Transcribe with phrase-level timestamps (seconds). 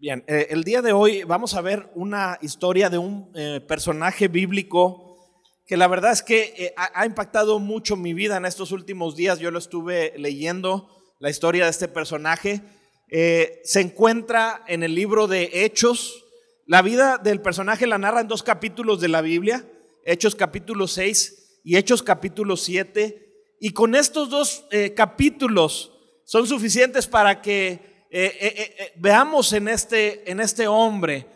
[0.00, 4.28] Bien, eh, el día de hoy vamos a ver una historia de un eh, personaje
[4.28, 5.18] bíblico
[5.66, 9.40] que la verdad es que eh, ha, impactado mucho mi vida en estos últimos días.
[9.40, 12.62] Yo lo estuve leyendo, la historia de este personaje.
[13.10, 16.24] Se encuentra en el libro de Hechos.
[16.64, 19.70] La vida del personaje la narra en dos capítulos de la Biblia,
[20.06, 23.34] Hechos capítulo 6 y Hechos capítulo 7.
[23.60, 24.64] Y con estos dos
[24.96, 25.92] capítulos
[26.24, 31.26] son suficientes para que eh, eh, eh, veamos en este, en este hombre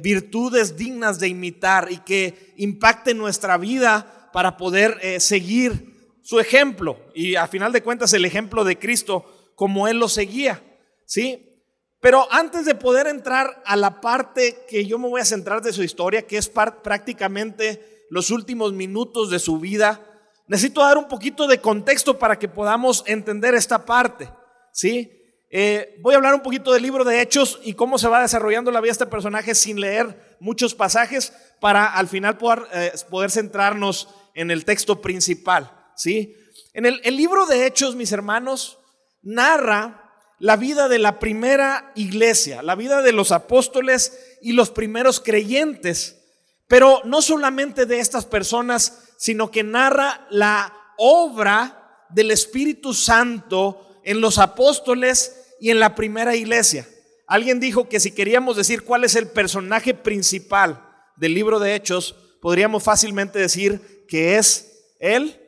[0.00, 6.96] virtudes dignas de imitar y que impacten nuestra vida para poder seguir su ejemplo.
[7.12, 10.62] Y a final de cuentas el ejemplo de Cristo como Él lo seguía.
[11.06, 11.60] ¿Sí?
[11.98, 15.72] Pero antes de poder entrar a la parte que yo me voy a centrar de
[15.72, 20.06] su historia, que es prácticamente los últimos minutos de su vida,
[20.46, 24.30] necesito dar un poquito de contexto para que podamos entender esta parte.
[24.72, 25.23] ¿Sí?
[25.56, 28.72] Eh, voy a hablar un poquito del libro de Hechos y cómo se va desarrollando
[28.72, 33.30] la vida de este personaje sin leer muchos pasajes para al final poder, eh, poder
[33.30, 35.70] centrarnos en el texto principal.
[35.94, 36.34] ¿sí?
[36.72, 38.80] En el, el libro de Hechos, mis hermanos,
[39.22, 45.20] narra la vida de la primera iglesia, la vida de los apóstoles y los primeros
[45.20, 46.20] creyentes,
[46.66, 54.20] pero no solamente de estas personas, sino que narra la obra del Espíritu Santo en
[54.20, 56.86] los apóstoles y en la primera iglesia.
[57.26, 62.14] Alguien dijo que si queríamos decir cuál es el personaje principal del libro de Hechos,
[62.42, 65.40] podríamos fácilmente decir que es el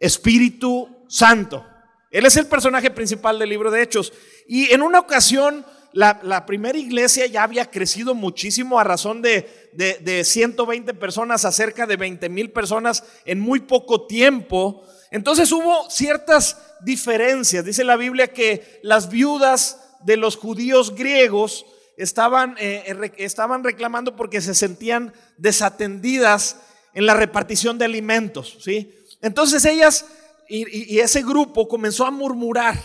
[0.00, 1.64] Espíritu Santo.
[2.10, 4.12] Él es el personaje principal del libro de Hechos.
[4.48, 9.70] Y en una ocasión, la, la primera iglesia ya había crecido muchísimo a razón de,
[9.74, 14.84] de, de 120 personas a cerca de 20 mil personas en muy poco tiempo.
[15.12, 17.64] Entonces hubo ciertas diferencias.
[17.64, 21.64] Dice la Biblia que las viudas de los judíos griegos
[21.96, 26.56] estaban, eh, re- estaban reclamando porque se sentían desatendidas
[26.94, 28.56] en la repartición de alimentos.
[28.60, 28.94] ¿sí?
[29.20, 30.06] Entonces ellas
[30.48, 32.76] y- y ese grupo comenzó a murmurar.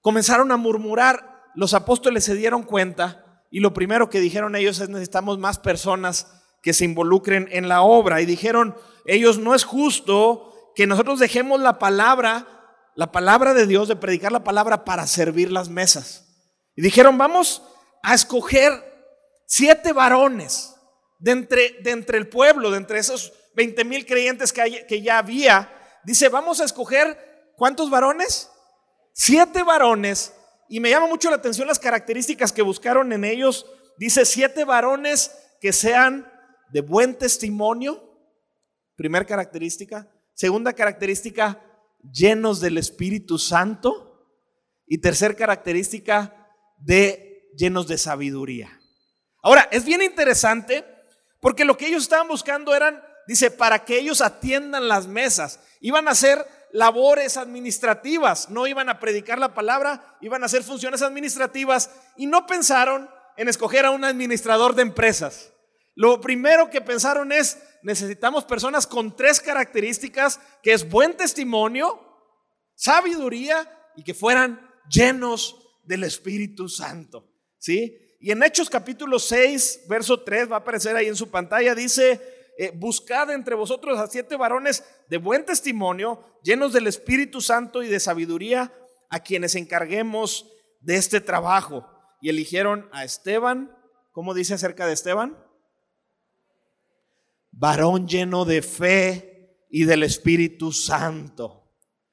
[0.00, 1.42] Comenzaron a murmurar.
[1.54, 6.26] Los apóstoles se dieron cuenta y lo primero que dijeron ellos es necesitamos más personas
[6.62, 8.20] que se involucren en la obra.
[8.20, 8.74] Y dijeron
[9.04, 12.61] ellos no es justo que nosotros dejemos la palabra,
[12.94, 16.28] la palabra de Dios, de predicar la palabra para servir las mesas.
[16.76, 17.62] Y dijeron vamos
[18.02, 18.72] a escoger
[19.46, 20.74] siete varones
[21.18, 25.02] de entre, de entre el pueblo, de entre esos 20 mil creyentes que, hay- que
[25.02, 25.72] ya había.
[26.04, 28.50] Dice, vamos a escoger, ¿cuántos varones?
[29.12, 30.32] Siete varones.
[30.68, 33.66] Y me llama mucho la atención las características que buscaron en ellos.
[33.98, 36.26] Dice, siete varones que sean
[36.72, 38.02] de buen testimonio.
[38.96, 40.10] Primer característica.
[40.34, 41.60] Segunda característica,
[42.02, 44.08] llenos del Espíritu Santo.
[44.86, 46.42] Y tercer característica,
[46.78, 48.78] de llenos de sabiduría.
[49.42, 50.84] Ahora, es bien interesante
[51.40, 55.60] porque lo que ellos estaban buscando eran, dice, para que ellos atiendan las mesas.
[55.80, 61.02] Iban a hacer labores administrativas, no iban a predicar la palabra, iban a hacer funciones
[61.02, 65.52] administrativas y no pensaron en escoger a un administrador de empresas.
[65.94, 72.00] Lo primero que pensaron es, necesitamos personas con tres características, que es buen testimonio,
[72.74, 77.28] sabiduría y que fueran llenos del Espíritu Santo.
[77.58, 77.98] ¿Sí?
[78.20, 82.20] Y en Hechos capítulo 6, verso 3, va a aparecer ahí en su pantalla, dice,
[82.58, 87.88] eh, buscad entre vosotros a siete varones de buen testimonio, llenos del Espíritu Santo y
[87.88, 88.72] de sabiduría,
[89.10, 90.46] a quienes encarguemos
[90.80, 91.88] de este trabajo.
[92.20, 93.76] Y eligieron a Esteban,
[94.12, 95.36] ¿cómo dice acerca de Esteban?
[97.52, 101.70] Varón lleno de fe y del Espíritu Santo.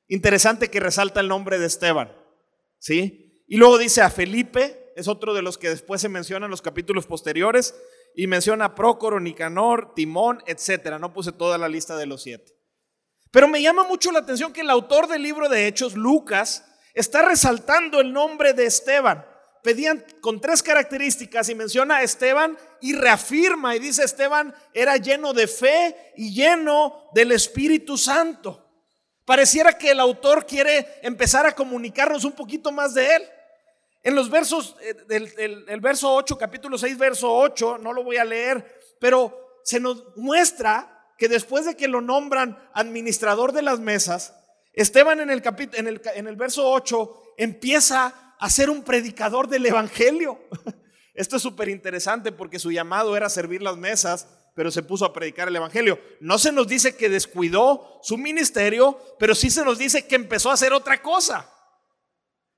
[0.08, 2.16] Interesante que resalta el nombre de Esteban,
[2.78, 3.44] ¿sí?
[3.48, 6.62] Y luego dice a Felipe, es otro de los que después se menciona en los
[6.62, 7.74] capítulos posteriores,
[8.16, 11.00] y menciona a Prócoro, Nicanor, Timón, etcétera.
[11.00, 12.54] No puse toda la lista de los siete.
[13.32, 17.22] Pero me llama mucho la atención que el autor del libro de Hechos, Lucas, está
[17.22, 19.26] resaltando el nombre de Esteban.
[19.64, 25.34] Pedían con tres características y menciona a Esteban y reafirma y dice Esteban era lleno
[25.34, 28.66] de fe y lleno del Espíritu Santo.
[29.26, 33.24] Pareciera que el autor quiere empezar a comunicarnos un poquito más de él.
[34.02, 38.04] En los versos, eh, del, del- el verso 8, capítulo 6, verso 8, no lo
[38.04, 43.62] voy a leer, pero se nos muestra que después de que lo nombran administrador de
[43.62, 44.34] las mesas,
[44.72, 45.44] Esteban en el,
[45.74, 50.40] en el, en el verso 8 empieza a ser un predicador del Evangelio.
[51.14, 55.14] Esto es súper interesante porque su llamado era servir las mesas, pero se puso a
[55.14, 56.00] predicar el Evangelio.
[56.22, 60.50] No se nos dice que descuidó su ministerio, pero sí se nos dice que empezó
[60.50, 61.54] a hacer otra cosa.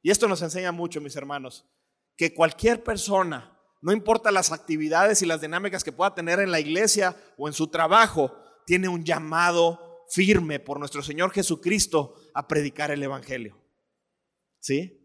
[0.04, 1.66] Y esto nos enseña mucho, mis hermanos,
[2.16, 6.60] que cualquier persona, no importa las actividades y las dinámicas que pueda tener en la
[6.60, 8.36] iglesia o en su trabajo,
[8.68, 13.58] tiene un llamado firme por nuestro Señor Jesucristo a predicar el Evangelio.
[14.60, 15.01] ¿Sí?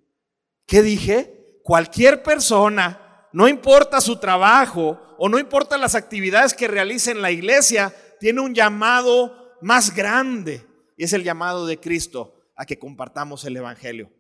[0.67, 1.61] ¿Qué dije?
[1.63, 7.31] Cualquier persona, no importa su trabajo o no importa las actividades que realice en la
[7.31, 10.65] iglesia, tiene un llamado más grande
[10.97, 14.11] y es el llamado de Cristo a que compartamos el Evangelio.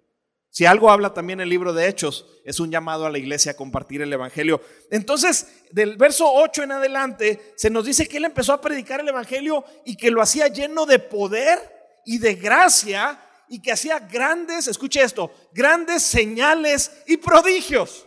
[0.51, 3.57] Si algo habla también el libro de Hechos, es un llamado a la iglesia a
[3.57, 4.63] compartir el Evangelio.
[4.91, 9.09] Entonces, del verso 8 en adelante, se nos dice que él empezó a predicar el
[9.09, 11.59] Evangelio y que lo hacía lleno de poder
[12.07, 18.07] y de gracia y que hacía grandes, escuche esto, grandes señales y prodigios.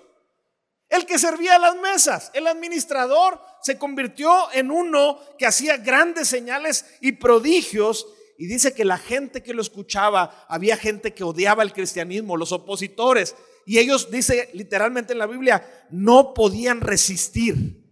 [0.89, 6.85] El que servía las mesas, el administrador, se convirtió en uno que hacía grandes señales
[6.99, 8.07] y prodigios.
[8.37, 12.51] Y dice que la gente que lo escuchaba, había gente que odiaba el cristianismo, los
[12.51, 13.35] opositores.
[13.65, 17.85] Y ellos, dice literalmente en la Biblia, no podían resistir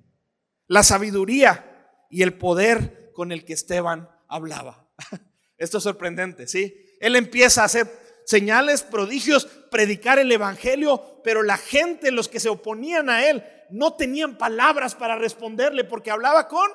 [0.65, 4.89] la sabiduría y el poder con el que Esteban hablaba.
[5.57, 6.73] Esto es sorprendente, ¿sí?
[6.99, 7.87] Él empieza a hacer
[8.25, 13.95] señales, prodigios, predicar el Evangelio, pero la gente, los que se oponían a él, no
[13.95, 16.69] tenían palabras para responderle porque hablaba con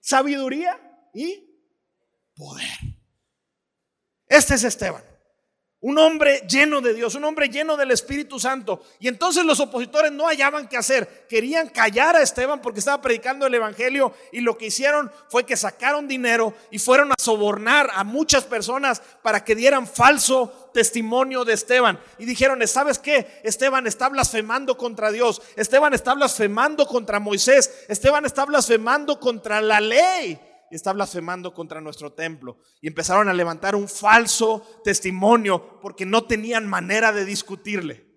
[0.00, 0.80] sabiduría
[1.14, 1.48] y
[2.34, 2.78] poder.
[4.26, 5.11] Este es Esteban.
[5.82, 8.82] Un hombre lleno de Dios, un hombre lleno del Espíritu Santo.
[9.00, 11.26] Y entonces los opositores no hallaban qué hacer.
[11.28, 15.56] Querían callar a Esteban porque estaba predicando el Evangelio y lo que hicieron fue que
[15.56, 21.54] sacaron dinero y fueron a sobornar a muchas personas para que dieran falso testimonio de
[21.54, 21.98] Esteban.
[22.16, 23.40] Y dijeron, ¿sabes qué?
[23.42, 25.42] Esteban está blasfemando contra Dios.
[25.56, 27.86] Esteban está blasfemando contra Moisés.
[27.88, 30.38] Esteban está blasfemando contra la ley
[30.76, 32.58] está blasfemando contra nuestro templo.
[32.80, 38.12] Y empezaron a levantar un falso testimonio porque no tenían manera de discutirle.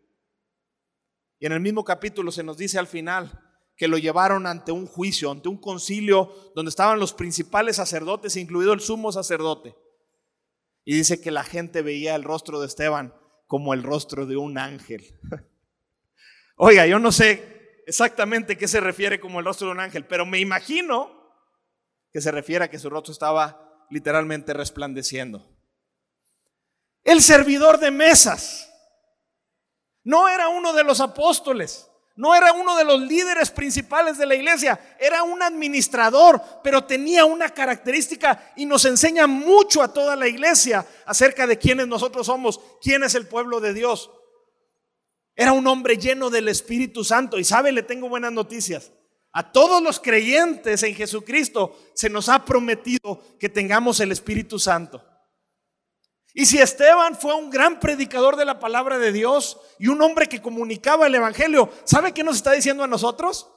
[1.40, 3.42] Y en el mismo capítulo se nos dice al final
[3.78, 8.74] que lo llevaron ante un juicio, ante un concilio donde estaban los principales sacerdotes, incluido
[8.74, 9.76] el sumo sacerdote.
[10.86, 13.14] Y dice que la gente veía el rostro de Esteban
[13.48, 15.20] como el rostro de un ángel.
[16.58, 20.26] Oiga, yo no sé exactamente qué se refiere como el rostro de un ángel, pero
[20.26, 21.25] me imagino
[22.16, 25.46] que se refiere a que su rostro estaba literalmente resplandeciendo.
[27.04, 28.72] El servidor de mesas
[30.02, 34.36] no era uno de los apóstoles, no era uno de los líderes principales de la
[34.36, 40.30] iglesia, era un administrador, pero tenía una característica y nos enseña mucho a toda la
[40.30, 44.10] iglesia acerca de quiénes nosotros somos, quién es el pueblo de Dios.
[45.36, 48.94] Era un hombre lleno del Espíritu Santo y sabe, le tengo buenas noticias.
[49.38, 55.04] A todos los creyentes en Jesucristo se nos ha prometido que tengamos el Espíritu Santo.
[56.34, 60.28] Y si Esteban fue un gran predicador de la palabra de Dios y un hombre
[60.28, 63.52] que comunicaba el Evangelio, ¿sabe qué nos está diciendo a nosotros?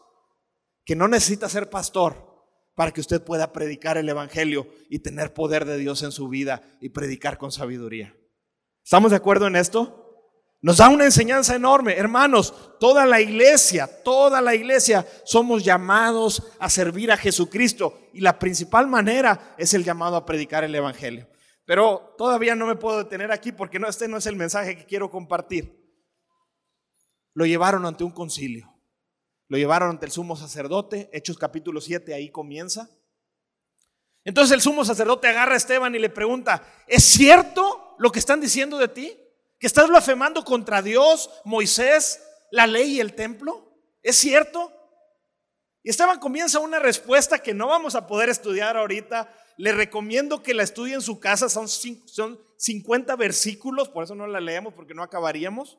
[0.85, 2.27] Que no necesita ser pastor
[2.75, 6.61] para que usted pueda predicar el Evangelio y tener poder de Dios en su vida
[6.81, 8.17] y predicar con sabiduría.
[8.83, 10.08] ¿Estamos de acuerdo en esto?
[10.61, 11.97] Nos da una enseñanza enorme.
[11.97, 18.39] Hermanos, toda la iglesia, toda la iglesia somos llamados a servir a Jesucristo y la
[18.39, 21.29] principal manera es el llamado a predicar el Evangelio.
[21.65, 24.87] Pero todavía no me puedo detener aquí porque no, este no es el mensaje que
[24.87, 25.79] quiero compartir.
[27.35, 28.75] Lo llevaron ante un concilio.
[29.47, 31.09] Lo llevaron ante el sumo sacerdote.
[31.13, 32.91] Hechos capítulo 7, ahí comienza.
[34.25, 38.41] Entonces el sumo sacerdote agarra a Esteban y le pregunta, ¿es cierto lo que están
[38.41, 39.28] diciendo de ti?
[39.59, 43.77] Que estás blasfemando contra Dios, Moisés, la ley y el templo?
[44.03, 44.73] ¿Es cierto?
[45.83, 49.33] Y Esteban comienza una respuesta que no vamos a poder estudiar ahorita.
[49.57, 51.49] Le recomiendo que la estudie en su casa.
[51.49, 55.79] Son, son 50 versículos, por eso no la leemos porque no acabaríamos.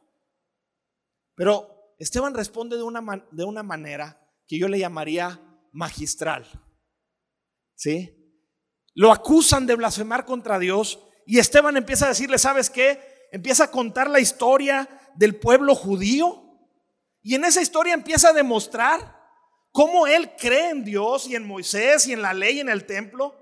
[1.35, 5.39] Pero Esteban responde de una, de una manera que yo le llamaría
[5.71, 6.45] magistral.
[7.75, 8.15] ¿Sí?
[8.93, 13.18] Lo acusan de blasfemar contra Dios y Esteban empieza a decirle, ¿sabes qué?
[13.31, 16.43] Empieza a contar la historia del pueblo judío.
[17.21, 19.17] Y en esa historia empieza a demostrar
[19.71, 22.85] cómo él cree en Dios y en Moisés y en la ley y en el
[22.85, 23.35] templo.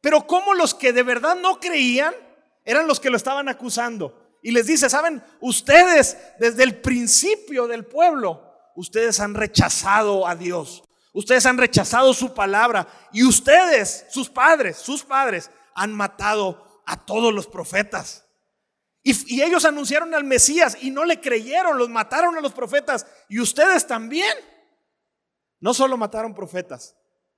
[0.00, 2.14] Pero cómo los que de verdad no creían
[2.64, 4.28] eran los que lo estaban acusando.
[4.42, 10.84] Y les dice, saben, ustedes desde el principio del pueblo, ustedes han rechazado a Dios.
[11.12, 12.86] Ustedes han rechazado su palabra.
[13.12, 18.27] Y ustedes, sus padres, sus padres, han matado a todos los profetas.
[19.02, 23.06] Y, ellos anunciaron al Mesías y no le creyeron, los mataron a los profetas.
[23.28, 24.32] Y ustedes también.
[25.60, 26.96] No solo mataron profetas,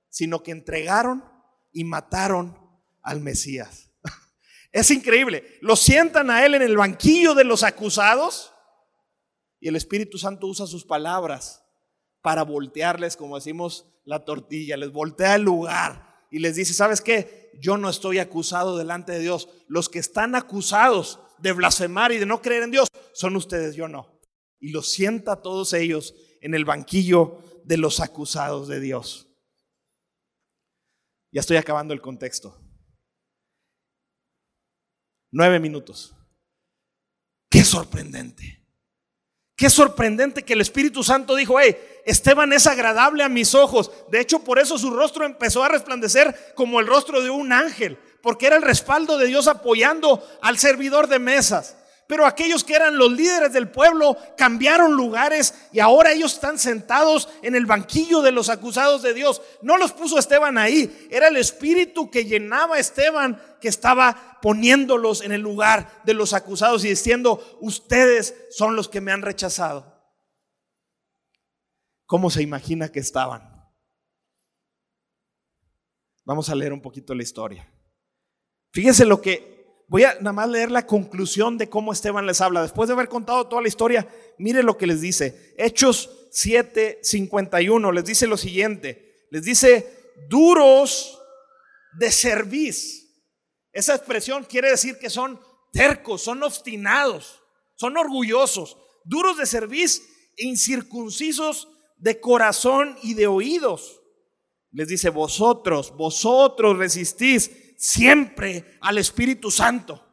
[0.09, 1.23] sino que entregaron
[1.71, 2.57] y mataron
[3.01, 3.91] al Mesías.
[4.71, 5.57] Es increíble.
[5.61, 8.53] Lo sientan a él en el banquillo de los acusados
[9.59, 11.63] Y el Espíritu Santo usa sus palabras
[12.21, 17.51] para voltearles, como decimos, la tortilla, les voltea el lugar y les dice, ¿sabes qué?
[17.59, 19.49] Yo no estoy acusado delante de Dios.
[19.67, 23.87] Los que están acusados de blasfemar y de no creer en Dios son ustedes, yo
[23.87, 24.19] no.
[24.59, 29.27] Y los sienta todos ellos en el banquillo de los acusados de Dios.
[31.31, 32.59] Ya estoy acabando el contexto.
[35.31, 36.13] Nueve minutos.
[37.49, 38.61] Qué sorprendente.
[39.55, 43.91] Qué sorprendente que el Espíritu Santo dijo, hey, Esteban es agradable a mis ojos.
[44.09, 47.99] De hecho, por eso su rostro empezó a resplandecer como el rostro de un ángel,
[48.21, 51.77] porque era el respaldo de Dios apoyando al servidor de mesas.
[52.11, 57.29] Pero aquellos que eran los líderes del pueblo cambiaron lugares y ahora ellos están sentados
[57.41, 59.41] en el banquillo de los acusados de Dios.
[59.61, 65.21] No los puso Esteban ahí, era el espíritu que llenaba a Esteban que estaba poniéndolos
[65.21, 70.03] en el lugar de los acusados y diciendo, ustedes son los que me han rechazado.
[72.05, 73.71] ¿Cómo se imagina que estaban?
[76.25, 77.71] Vamos a leer un poquito la historia.
[78.71, 79.51] Fíjense lo que
[79.91, 82.61] Voy a nada más leer la conclusión de cómo Esteban les habla.
[82.61, 85.53] Después de haber contado toda la historia, mire lo que les dice.
[85.57, 89.25] Hechos 7, 51 les dice lo siguiente.
[89.31, 91.19] Les dice, duros
[91.99, 93.05] de cerviz.
[93.73, 95.41] Esa expresión quiere decir que son
[95.73, 97.43] tercos, son obstinados,
[97.75, 100.01] son orgullosos, duros de cerviz,
[100.37, 103.99] incircuncisos de corazón y de oídos.
[104.71, 107.51] Les dice, vosotros, vosotros resistís
[107.81, 110.07] siempre al Espíritu Santo.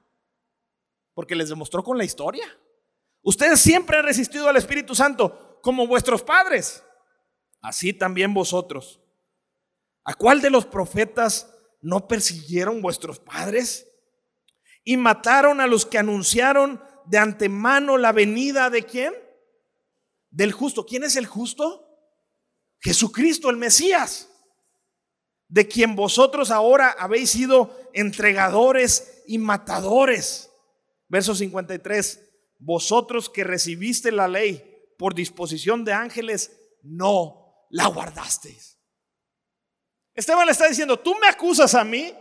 [1.13, 2.47] Porque les demostró con la historia.
[3.23, 6.83] Ustedes siempre han resistido al Espíritu Santo como vuestros padres.
[7.61, 9.01] Así también vosotros.
[10.03, 13.87] ¿A cuál de los profetas no persiguieron vuestros padres?
[14.83, 19.13] Y mataron a los que anunciaron de antemano la venida de quién?
[20.31, 20.87] Del justo.
[20.87, 21.87] ¿Quién es el justo?
[22.81, 24.27] Jesucristo, el Mesías
[25.49, 30.50] de quien vosotros ahora habéis sido entregadores y matadores.
[31.09, 32.21] Verso 53,
[32.59, 34.64] vosotros que recibiste la ley
[34.99, 36.52] por disposición de ángeles,
[36.83, 38.78] no la guardasteis.
[40.14, 42.12] Esteban le está diciendo, tú me acusas a mí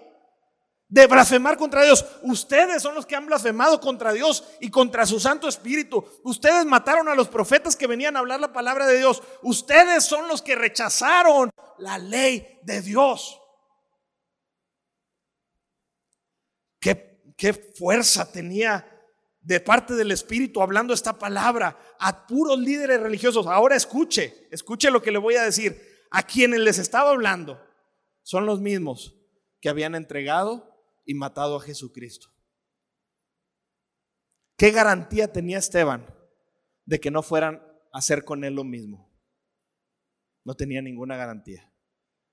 [0.90, 2.06] de blasfemar contra Dios.
[2.24, 6.06] Ustedes son los que han blasfemado contra Dios y contra su Santo Espíritu.
[6.24, 9.22] Ustedes mataron a los profetas que venían a hablar la palabra de Dios.
[9.42, 13.40] Ustedes son los que rechazaron la ley de Dios.
[16.80, 18.94] ¿Qué, qué fuerza tenía
[19.48, 23.48] de parte del Espíritu hablando esta palabra a puros líderes religiosos.
[23.48, 25.96] Ahora escuche, escuche lo que le voy a decir.
[26.12, 27.62] A quienes les estaba hablando
[28.24, 29.16] son los mismos
[29.62, 30.77] que habían entregado
[31.08, 32.28] y matado a Jesucristo.
[34.58, 36.06] ¿Qué garantía tenía Esteban
[36.86, 37.56] de que no fueran
[37.92, 39.10] a hacer con él lo mismo?
[40.44, 41.74] No tenía ninguna garantía.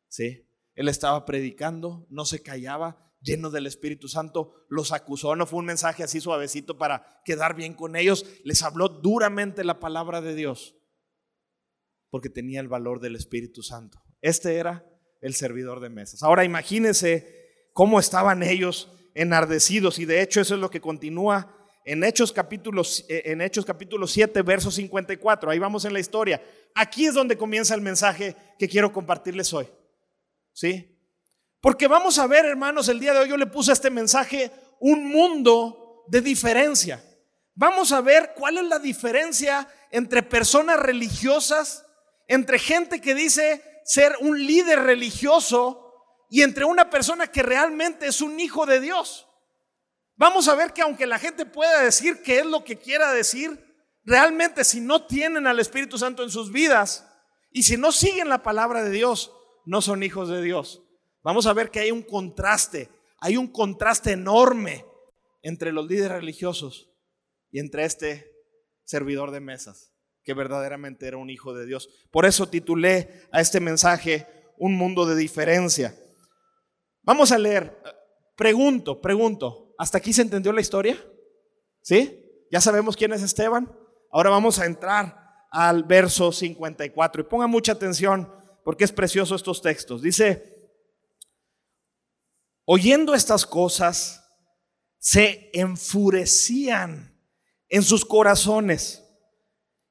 [0.08, 0.46] ¿Sí?
[0.74, 5.66] Él estaba predicando, no se callaba, lleno del Espíritu Santo, los acusó, no fue un
[5.66, 10.76] mensaje así suavecito para quedar bien con ellos, les habló duramente la palabra de Dios,
[12.10, 14.02] porque tenía el valor del Espíritu Santo.
[14.20, 14.84] Este era
[15.20, 16.22] el servidor de mesas.
[16.22, 17.43] Ahora imagínense
[17.74, 19.98] cómo estaban ellos enardecidos.
[19.98, 21.54] Y de hecho eso es lo que continúa
[21.84, 25.50] en Hechos capítulo, eh, en Hechos capítulo 7, verso 54.
[25.50, 26.42] Ahí vamos en la historia.
[26.74, 29.68] Aquí es donde comienza el mensaje que quiero compartirles hoy.
[30.54, 30.98] ¿Sí?
[31.60, 34.50] Porque vamos a ver, hermanos, el día de hoy yo le puse a este mensaje
[34.80, 37.04] un mundo de diferencia.
[37.54, 41.84] Vamos a ver cuál es la diferencia entre personas religiosas,
[42.28, 45.83] entre gente que dice ser un líder religioso
[46.34, 49.28] y entre una persona que realmente es un hijo de Dios.
[50.16, 53.56] Vamos a ver que aunque la gente pueda decir que es lo que quiera decir,
[54.02, 57.08] realmente si no tienen al Espíritu Santo en sus vidas
[57.52, 59.32] y si no siguen la palabra de Dios,
[59.64, 60.82] no son hijos de Dios.
[61.22, 64.84] Vamos a ver que hay un contraste, hay un contraste enorme
[65.40, 66.90] entre los líderes religiosos
[67.52, 68.28] y entre este
[68.82, 69.92] servidor de mesas,
[70.24, 71.88] que verdaderamente era un hijo de Dios.
[72.10, 74.26] Por eso titulé a este mensaje
[74.56, 75.96] Un mundo de diferencia.
[77.04, 77.80] Vamos a leer.
[78.36, 79.74] Pregunto, pregunto.
[79.78, 80.98] ¿Hasta aquí se entendió la historia?
[81.82, 82.20] ¿Sí?
[82.50, 83.70] Ya sabemos quién es Esteban.
[84.10, 87.22] Ahora vamos a entrar al verso 54.
[87.22, 88.32] Y ponga mucha atención
[88.64, 90.02] porque es precioso estos textos.
[90.02, 90.72] Dice,
[92.64, 94.24] oyendo estas cosas,
[94.98, 97.20] se enfurecían
[97.68, 99.04] en sus corazones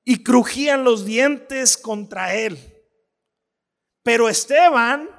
[0.03, 2.57] y crujían los dientes contra él.
[4.01, 5.09] Pero Esteban,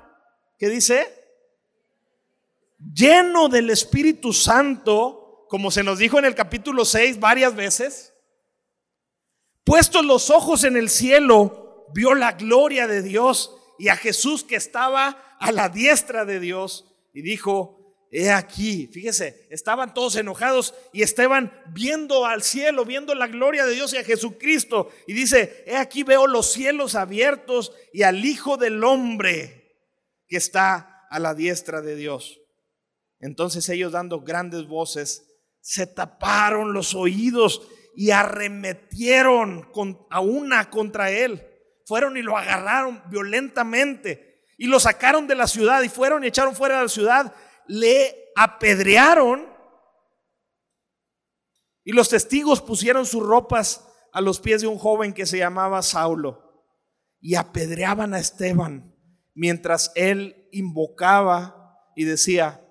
[0.59, 1.24] ¿qué dice?
[2.93, 8.15] Lleno del Espíritu Santo, como se nos dijo en el capítulo 6 varias veces,
[9.65, 14.57] Puestos los ojos en el cielo, vio la gloria de Dios y a Jesús que
[14.57, 21.03] estaba a la diestra de Dios y dijo, he aquí, fíjese, estaban todos enojados y
[21.03, 24.91] estaban viendo al cielo, viendo la gloria de Dios y a Jesucristo.
[25.07, 29.79] Y dice, he aquí veo los cielos abiertos y al Hijo del Hombre
[30.29, 32.44] que está a la diestra de Dios.
[33.25, 35.27] Entonces ellos dando grandes voces,
[35.61, 37.63] se taparon los oídos
[37.97, 39.67] y arremetieron
[40.11, 41.43] a una contra él.
[41.87, 46.55] Fueron y lo agarraron violentamente y lo sacaron de la ciudad y fueron y echaron
[46.55, 47.35] fuera de la ciudad
[47.67, 49.49] le apedrearon
[51.83, 55.81] y los testigos pusieron sus ropas a los pies de un joven que se llamaba
[55.81, 56.63] Saulo
[57.21, 58.95] y apedreaban a Esteban
[59.35, 62.64] mientras él invocaba y decía,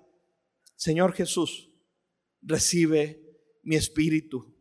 [0.84, 1.72] Señor Jesús,
[2.42, 4.54] recibe mi espíritu.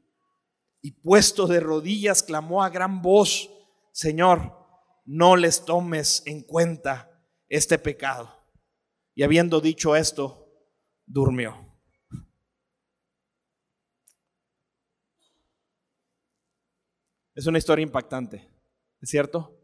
[0.81, 3.51] Y puesto de rodillas, clamó a gran voz,
[3.91, 4.57] Señor,
[5.05, 7.11] no les tomes en cuenta
[7.49, 8.33] este pecado.
[9.17, 10.49] Y habiendo dicho esto,
[11.07, 11.57] durmió.
[17.35, 18.49] Es una historia impactante,
[19.01, 19.61] ¿es cierto?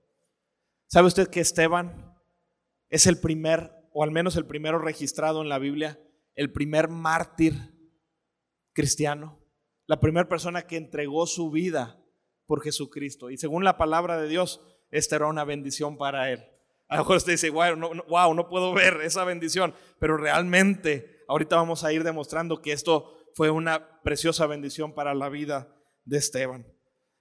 [0.88, 2.18] ¿Sabe usted que Esteban
[2.88, 6.00] es el primer, o al menos el primero registrado en la Biblia,
[6.38, 7.54] el primer mártir
[8.72, 9.44] cristiano?
[9.86, 12.00] La primera persona que entregó su vida
[12.46, 13.28] por Jesucristo.
[13.30, 14.60] Y según la palabra de Dios,
[14.92, 16.44] esta era una bendición para él.
[16.88, 21.24] A lo mejor usted dice, wow no, wow, no puedo ver esa bendición, pero realmente
[21.26, 26.18] ahorita vamos a ir demostrando que esto fue una preciosa bendición para la vida de
[26.18, 26.72] Esteban.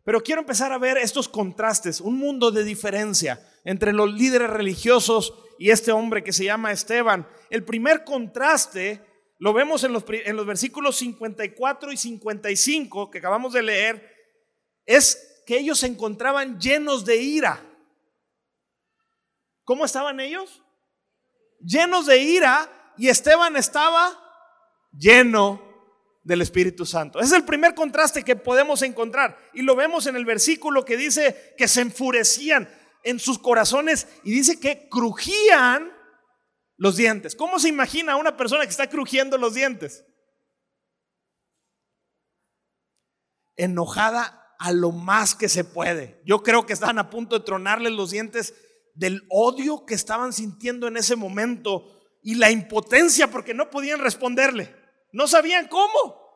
[0.04, 5.34] Pero quiero empezar a ver estos contrastes, un mundo de diferencia entre los líderes religiosos
[5.58, 7.28] y este hombre que se llama Esteban.
[7.50, 9.02] El primer contraste
[9.40, 14.16] lo vemos en los, en los versículos 54 y 55 que acabamos de leer,
[14.86, 17.64] es que ellos se encontraban llenos de ira.
[19.64, 20.64] ¿Cómo estaban ellos?
[21.60, 24.18] Llenos de ira y Esteban estaba
[24.92, 25.62] lleno
[26.24, 27.20] del Espíritu Santo.
[27.20, 29.38] Es el primer contraste que podemos encontrar.
[29.54, 32.70] Y lo vemos en el versículo que dice que se enfurecían
[33.04, 35.97] en sus corazones y dice que crujían
[36.78, 37.36] los dientes.
[37.36, 40.06] ¿Cómo se imagina una persona que está crujiendo los dientes?
[43.56, 46.22] Enojada a lo más que se puede.
[46.26, 48.54] Yo creo que estaban a punto de tronarle los dientes
[48.94, 54.76] del odio que estaban sintiendo en ese momento y la impotencia porque no podían responderle.
[55.12, 56.28] No sabían cómo.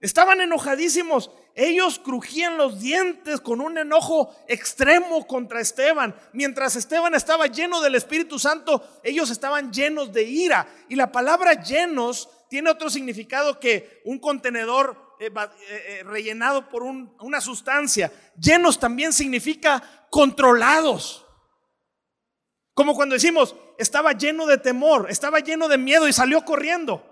[0.00, 1.30] Estaban enojadísimos.
[1.54, 6.14] Ellos crujían los dientes con un enojo extremo contra Esteban.
[6.32, 10.66] Mientras Esteban estaba lleno del Espíritu Santo, ellos estaban llenos de ira.
[10.88, 16.82] Y la palabra llenos tiene otro significado que un contenedor eh, eh, eh, rellenado por
[16.82, 18.10] una sustancia.
[18.38, 21.24] Llenos también significa controlados.
[22.74, 27.06] Como cuando decimos, estaba lleno de temor, estaba lleno de miedo y salió corriendo.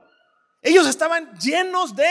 [0.63, 2.09] Ellos estaban llenos de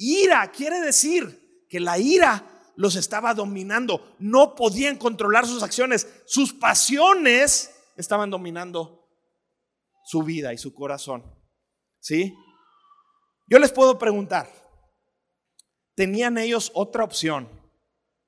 [0.00, 0.50] ira.
[0.50, 4.14] Quiere decir que la ira los estaba dominando.
[4.18, 6.08] No podían controlar sus acciones.
[6.26, 9.08] Sus pasiones estaban dominando
[10.04, 11.24] su vida y su corazón.
[12.00, 12.34] ¿Sí?
[13.46, 14.50] Yo les puedo preguntar,
[15.94, 17.48] ¿tenían ellos otra opción?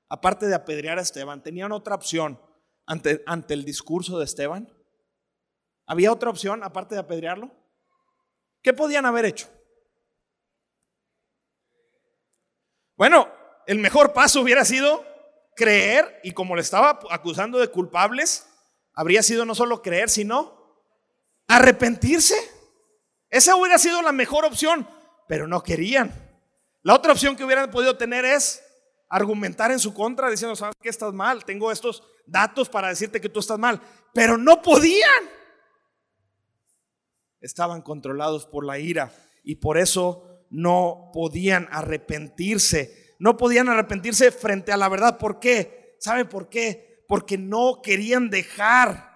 [0.08, 2.38] Aparte de apedrear a Esteban, ¿tenían otra opción?
[2.86, 4.72] ante, el discurso de Esteban?
[5.86, 7.50] ¿Había otra opción aparte de apedrearlo?
[8.62, 9.48] ¿Qué podían haber hecho?
[13.02, 13.28] Bueno,
[13.66, 15.04] el mejor paso hubiera sido
[15.56, 18.46] creer y como le estaba acusando de culpables,
[18.94, 20.86] habría sido no solo creer, sino
[21.48, 22.36] arrepentirse.
[23.28, 24.88] Esa hubiera sido la mejor opción,
[25.26, 26.12] pero no querían.
[26.82, 28.62] La otra opción que hubieran podido tener es
[29.08, 31.44] argumentar en su contra diciendo, ¿sabes que estás mal?
[31.44, 33.80] Tengo estos datos para decirte que tú estás mal,
[34.14, 35.28] pero no podían.
[37.40, 39.12] Estaban controlados por la ira
[39.42, 43.16] y por eso no podían arrepentirse.
[43.18, 45.18] No podían arrepentirse frente a la verdad.
[45.18, 45.96] ¿Por qué?
[45.98, 47.04] ¿Sabe por qué?
[47.08, 49.12] Porque no querían dejar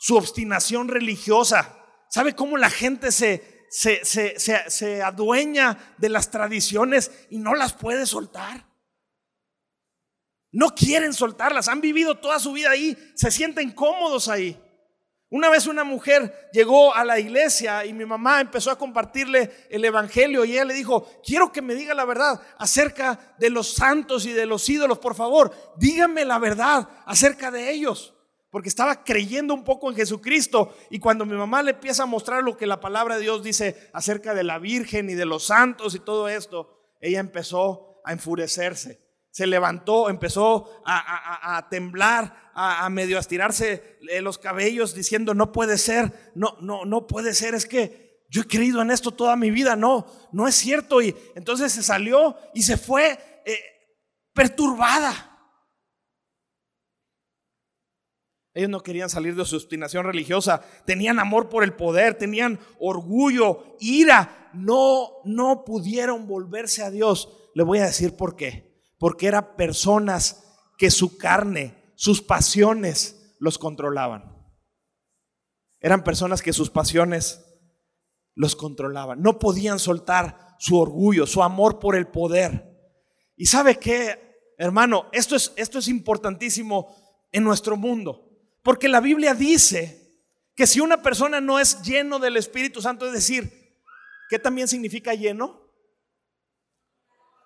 [0.00, 1.76] su obstinación religiosa.
[2.08, 7.74] ¿Sabe cómo la gente se, se, se, se, adueña de las tradiciones y no las
[7.74, 8.66] puede soltar?
[10.50, 14.58] No quieren soltarlas, han vivido toda su vida ahí, se sienten cómodos ahí.
[15.30, 19.84] Una vez una mujer llegó a la iglesia y mi mamá empezó a compartirle el
[19.84, 24.24] evangelio y ella le dijo, quiero que me diga la verdad acerca de los santos
[24.24, 28.14] y de los ídolos, por favor, dígame la verdad acerca de ellos.
[28.50, 32.42] Porque estaba creyendo un poco en Jesucristo y cuando mi mamá le empieza a mostrar
[32.42, 35.94] lo que la palabra de Dios dice acerca de la Virgen y de los santos
[35.94, 43.98] y todo esto, ella empezó a enfurecerse se levantó, empezó a, temblar, a, medio estirarse
[44.10, 48.42] eh, los cabellos diciendo, no puede ser, no, no, no puede ser, es que yo
[48.42, 51.00] he creído en esto toda mi vida, no, no es cierto.
[51.00, 53.58] Y entonces se salió y se fue eh,
[54.34, 55.24] perturbada.
[58.54, 63.76] Ellos no querían salir de su obstinación religiosa, tenían amor por el poder, tenían orgullo,
[63.78, 67.32] ira, no, no pudieron volverse a Dios.
[67.54, 68.67] Le voy a decir por qué.
[68.98, 70.44] Porque eran personas
[70.76, 74.36] que su carne, sus pasiones los controlaban.
[75.80, 77.44] Eran personas que sus pasiones
[78.34, 79.20] los controlaban.
[79.22, 82.68] No podían soltar su orgullo, su amor por el poder.
[83.36, 86.94] Y sabe qué, hermano, esto es, esto es importantísimo
[87.32, 88.28] en nuestro mundo.
[88.62, 90.08] Porque la Biblia dice
[90.54, 93.76] que si una persona no es lleno del Espíritu Santo, es decir,
[94.28, 95.60] ¿qué también significa lleno?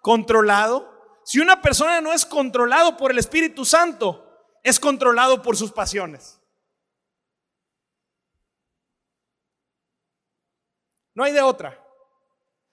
[0.00, 0.91] Controlado.
[1.24, 4.28] Si una persona no es controlado por el Espíritu Santo,
[4.62, 6.40] es controlado por sus pasiones.
[11.14, 11.78] No hay de otra.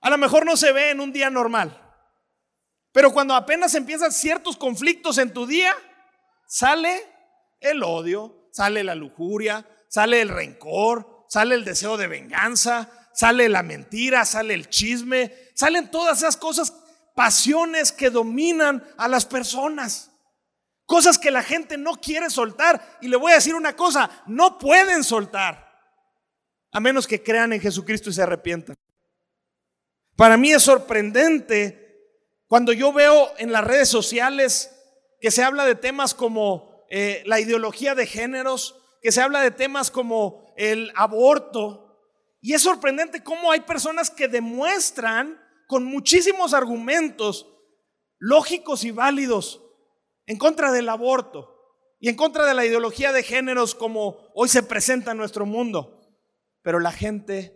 [0.01, 1.85] A lo mejor no se ve en un día normal.
[2.91, 5.75] Pero cuando apenas empiezan ciertos conflictos en tu día,
[6.47, 7.03] sale
[7.59, 13.61] el odio, sale la lujuria, sale el rencor, sale el deseo de venganza, sale la
[13.61, 16.71] mentira, sale el chisme, salen todas esas cosas,
[17.19, 20.09] pasiones que dominan a las personas.
[20.85, 22.97] Cosas que la gente no quiere soltar.
[23.01, 25.69] Y le voy a decir una cosa, no pueden soltar.
[26.71, 28.77] A menos que crean en Jesucristo y se arrepientan.
[30.15, 32.07] Para mí es sorprendente
[32.47, 34.73] cuando yo veo en las redes sociales
[35.19, 39.51] que se habla de temas como eh, la ideología de géneros, que se habla de
[39.51, 42.01] temas como el aborto.
[42.39, 47.47] Y es sorprendente cómo hay personas que demuestran con muchísimos argumentos
[48.17, 49.63] lógicos y válidos
[50.25, 51.55] en contra del aborto
[51.99, 56.01] y en contra de la ideología de géneros como hoy se presenta en nuestro mundo.
[56.63, 57.55] Pero la gente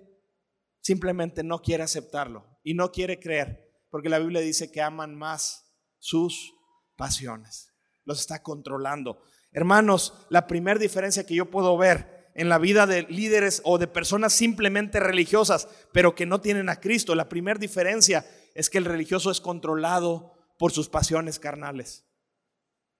[0.79, 5.73] simplemente no quiere aceptarlo y no quiere creer, porque la Biblia dice que aman más
[5.97, 6.53] sus
[6.95, 7.73] pasiones
[8.05, 9.23] los está controlando.
[9.51, 13.87] Hermanos, la primera diferencia que yo puedo ver en la vida de líderes o de
[13.87, 18.85] personas simplemente religiosas, pero que no tienen a Cristo, la primera diferencia es que el
[18.85, 22.05] religioso es controlado por sus pasiones carnales.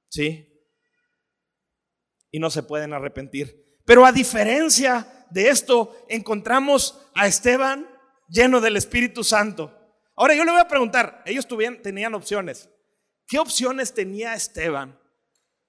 [0.10, 0.50] ¿Sí?
[2.32, 3.80] Y no se pueden arrepentir.
[3.86, 7.88] Pero a diferencia de esto, encontramos a Esteban
[8.30, 9.76] lleno del Espíritu Santo.
[10.16, 11.48] Ahora yo le voy a preguntar, ellos
[11.82, 12.70] tenían opciones.
[13.28, 15.00] ¿Qué opciones tenía Esteban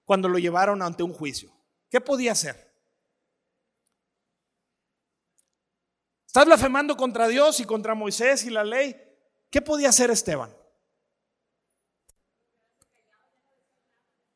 [0.05, 1.50] cuando lo llevaron ante un juicio?
[1.90, 2.74] ¿Qué podía hacer?
[6.35, 9.01] Estás blasfemando contra Dios y contra Moisés y la ley.
[9.53, 10.53] ¿Qué podía hacer Esteban?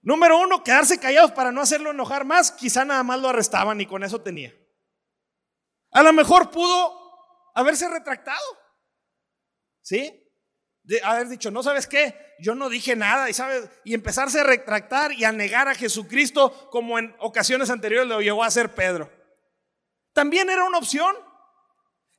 [0.03, 2.53] Número uno, quedarse callados para no hacerlo enojar más.
[2.53, 4.55] Quizá nada más lo arrestaban y con eso tenía.
[5.91, 8.47] A lo mejor pudo haberse retractado.
[9.83, 10.25] ¿Sí?
[10.85, 14.45] De haber dicho, no sabes qué, yo no dije nada y sabes, y empezarse a
[14.45, 19.11] retractar y a negar a Jesucristo como en ocasiones anteriores lo llevó a hacer Pedro.
[20.13, 21.28] También era una opción.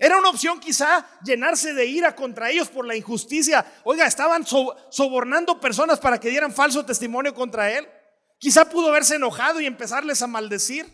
[0.02, 3.66] Era una opción quizá llenarse de ira contra ellos por la injusticia.
[3.84, 7.86] Oiga, estaban sobornando personas para que dieran falso testimonio contra él.
[8.38, 10.88] Quizá pudo haberse enojado y empezarles a maldecir.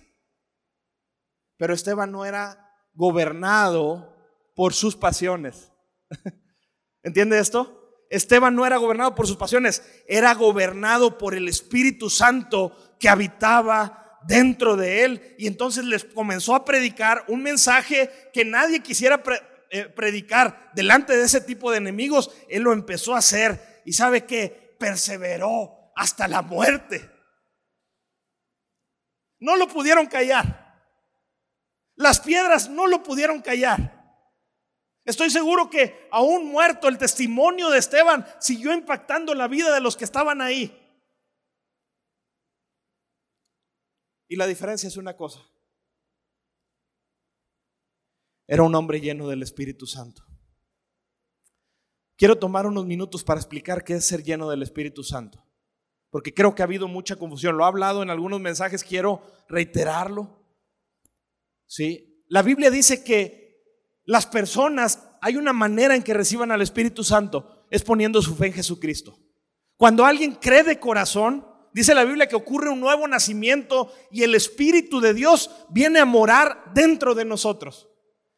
[1.58, 4.18] Pero Esteban no era gobernado
[4.56, 5.72] por sus pasiones.
[7.04, 7.86] ¿Entiende esto?
[8.10, 14.05] Esteban no era gobernado por sus pasiones, era gobernado por el Espíritu Santo que habitaba
[14.28, 15.36] dentro de él.
[15.38, 19.22] Y entonces les comenzó a predicar un mensaje que nadie quisiera
[19.70, 22.32] eh, predicar delante de ese tipo de enemigos.
[22.50, 27.10] Él lo empezó a hacer y sabe que perseveró hasta la muerte.
[29.40, 30.66] No lo pudieron callar.
[31.96, 33.96] Las piedras no lo pudieron callar.
[35.06, 39.96] Estoy seguro que aún muerto el testimonio de Esteban siguió impactando la vida de los
[39.96, 40.85] que estaban ahí.
[44.36, 45.39] Y la diferencia es una cosa.
[48.45, 50.26] Era un hombre lleno del Espíritu Santo.
[52.17, 55.41] Quiero tomar unos minutos para explicar qué es ser lleno del Espíritu Santo.
[56.10, 57.56] Porque creo que ha habido mucha confusión.
[57.56, 60.45] Lo he hablado en algunos mensajes, quiero reiterarlo.
[61.65, 62.26] ¿Sí?
[62.28, 63.63] La Biblia dice que
[64.04, 68.48] las personas, hay una manera en que reciban al Espíritu Santo, es poniendo su fe
[68.48, 69.17] en Jesucristo.
[69.78, 74.34] Cuando alguien cree de corazón, dice la Biblia que ocurre un nuevo nacimiento y el
[74.34, 77.90] Espíritu de Dios viene a morar dentro de nosotros.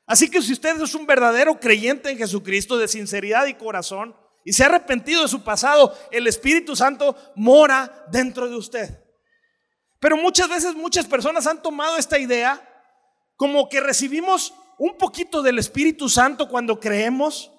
[0.07, 4.53] Así que si usted es un verdadero creyente en Jesucristo de sinceridad y corazón, y
[4.53, 9.03] se ha arrepentido de su pasado, el Espíritu Santo mora dentro de usted.
[9.99, 12.59] Pero muchas veces muchas personas han tomado esta idea
[13.35, 17.51] como que recibimos un poquito del Espíritu Santo cuando creemos,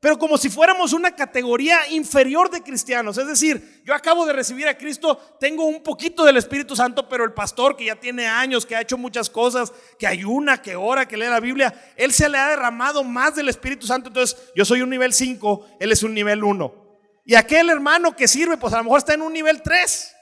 [0.00, 3.16] pero como si fuéramos una categoría inferior de cristianos.
[3.16, 7.24] Es decir, yo acabo de recibir a Cristo, tengo un poquito del Espíritu Santo, pero
[7.24, 11.08] el pastor que ya tiene años, que ha hecho muchas cosas, que ayuna, que ora,
[11.08, 14.08] que lee la Biblia, él se le ha derramado más del Espíritu Santo.
[14.08, 16.86] Entonces, yo soy un nivel 5, él es un nivel 1.
[17.24, 20.12] Y aquel hermano que sirve, pues a lo mejor está en un nivel 3.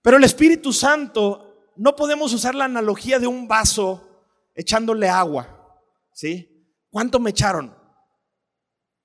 [0.00, 4.11] Pero el Espíritu Santo, no podemos usar la analogía de un vaso
[4.54, 5.80] echándole agua.
[6.12, 6.48] ¿Sí?
[6.90, 7.74] ¿Cuánto me echaron?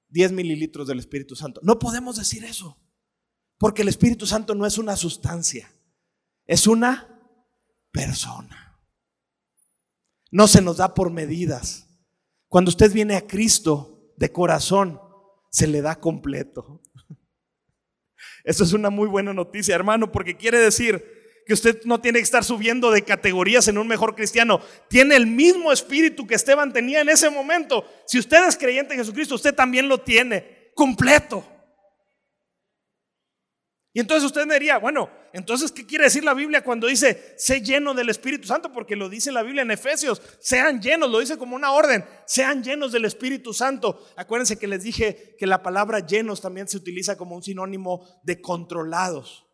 [0.09, 1.61] 10 mililitros del Espíritu Santo.
[1.63, 2.77] No podemos decir eso.
[3.57, 5.71] Porque el Espíritu Santo no es una sustancia,
[6.45, 7.07] es una
[7.91, 8.79] persona.
[10.29, 11.87] No se nos da por medidas.
[12.49, 15.01] Cuando usted viene a Cristo de corazón,
[15.49, 16.81] se le da completo.
[18.43, 21.16] Eso es una muy buena noticia, hermano, porque quiere decir
[21.47, 24.59] que usted no tiene que estar subiendo de categorías en un mejor cristiano.
[24.89, 27.85] Tiene el mismo espíritu que Esteban tenía en ese momento.
[28.05, 31.45] Si usted es creyente en Jesucristo, usted también lo tiene completo.
[33.93, 37.61] Y entonces usted me diría, bueno, entonces, ¿qué quiere decir la Biblia cuando dice, sé
[37.61, 38.71] lleno del Espíritu Santo?
[38.71, 42.61] Porque lo dice la Biblia en Efesios, sean llenos, lo dice como una orden, sean
[42.61, 44.05] llenos del Espíritu Santo.
[44.15, 48.41] Acuérdense que les dije que la palabra llenos también se utiliza como un sinónimo de
[48.41, 49.47] controlados,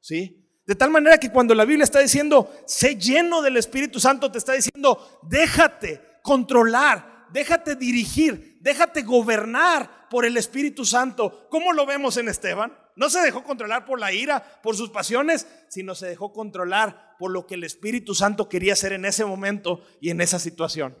[0.00, 0.43] ¿sí?
[0.66, 4.38] De tal manera que cuando la Biblia está diciendo, sé lleno del Espíritu Santo, te
[4.38, 11.48] está diciendo, déjate controlar, déjate dirigir, déjate gobernar por el Espíritu Santo.
[11.50, 12.78] ¿Cómo lo vemos en Esteban?
[12.96, 17.30] No se dejó controlar por la ira, por sus pasiones, sino se dejó controlar por
[17.30, 20.96] lo que el Espíritu Santo quería hacer en ese momento y en esa situación.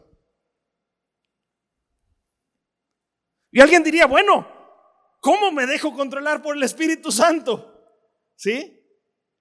[3.50, 4.46] Y alguien diría, bueno,
[5.20, 7.70] ¿cómo me dejo controlar por el Espíritu Santo?
[8.34, 8.83] ¿Sí?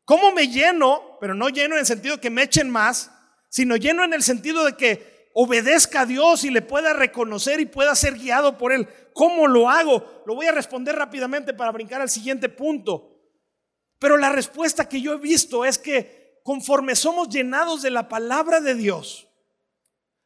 [0.06, 1.18] ¿Cómo me lleno?
[1.20, 3.12] Pero no lleno en el sentido de que me echen más,
[3.50, 7.66] sino lleno en el sentido de que obedezca a Dios y le pueda reconocer y
[7.66, 8.88] pueda ser guiado por Él.
[9.14, 10.24] ¿Cómo lo hago?
[10.26, 13.10] Lo voy a responder rápidamente para brincar al siguiente punto.
[14.00, 18.60] Pero la respuesta que yo he visto es que conforme somos llenados de la palabra
[18.60, 19.30] de Dios,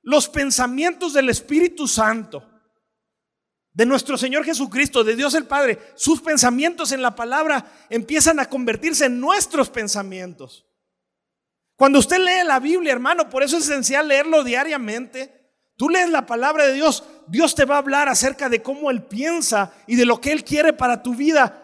[0.02, 2.57] los pensamientos del Espíritu Santo,
[3.78, 8.50] de nuestro Señor Jesucristo, de Dios el Padre, sus pensamientos en la palabra empiezan a
[8.50, 10.66] convertirse en nuestros pensamientos.
[11.76, 15.54] Cuando usted lee la Biblia, hermano, por eso es esencial leerlo diariamente.
[15.76, 19.04] Tú lees la palabra de Dios, Dios te va a hablar acerca de cómo Él
[19.04, 21.63] piensa y de lo que Él quiere para tu vida.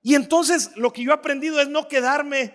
[0.00, 2.54] Y entonces lo que yo he aprendido es no quedarme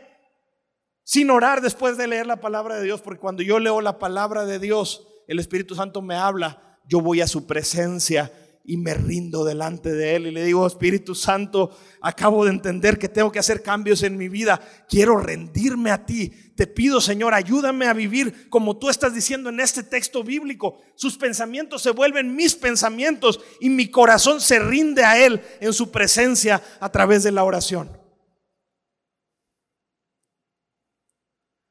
[1.03, 4.43] sin orar después de leer la palabra de Dios, porque cuando yo leo la palabra
[4.43, 8.31] de Dios, el Espíritu Santo me habla, yo voy a su presencia
[8.67, 13.09] y me rindo delante de Él y le digo, Espíritu Santo, acabo de entender que
[13.09, 16.29] tengo que hacer cambios en mi vida, quiero rendirme a ti.
[16.55, 20.81] Te pido, Señor, ayúdame a vivir como tú estás diciendo en este texto bíblico.
[20.95, 25.91] Sus pensamientos se vuelven mis pensamientos y mi corazón se rinde a Él en su
[25.91, 27.89] presencia a través de la oración.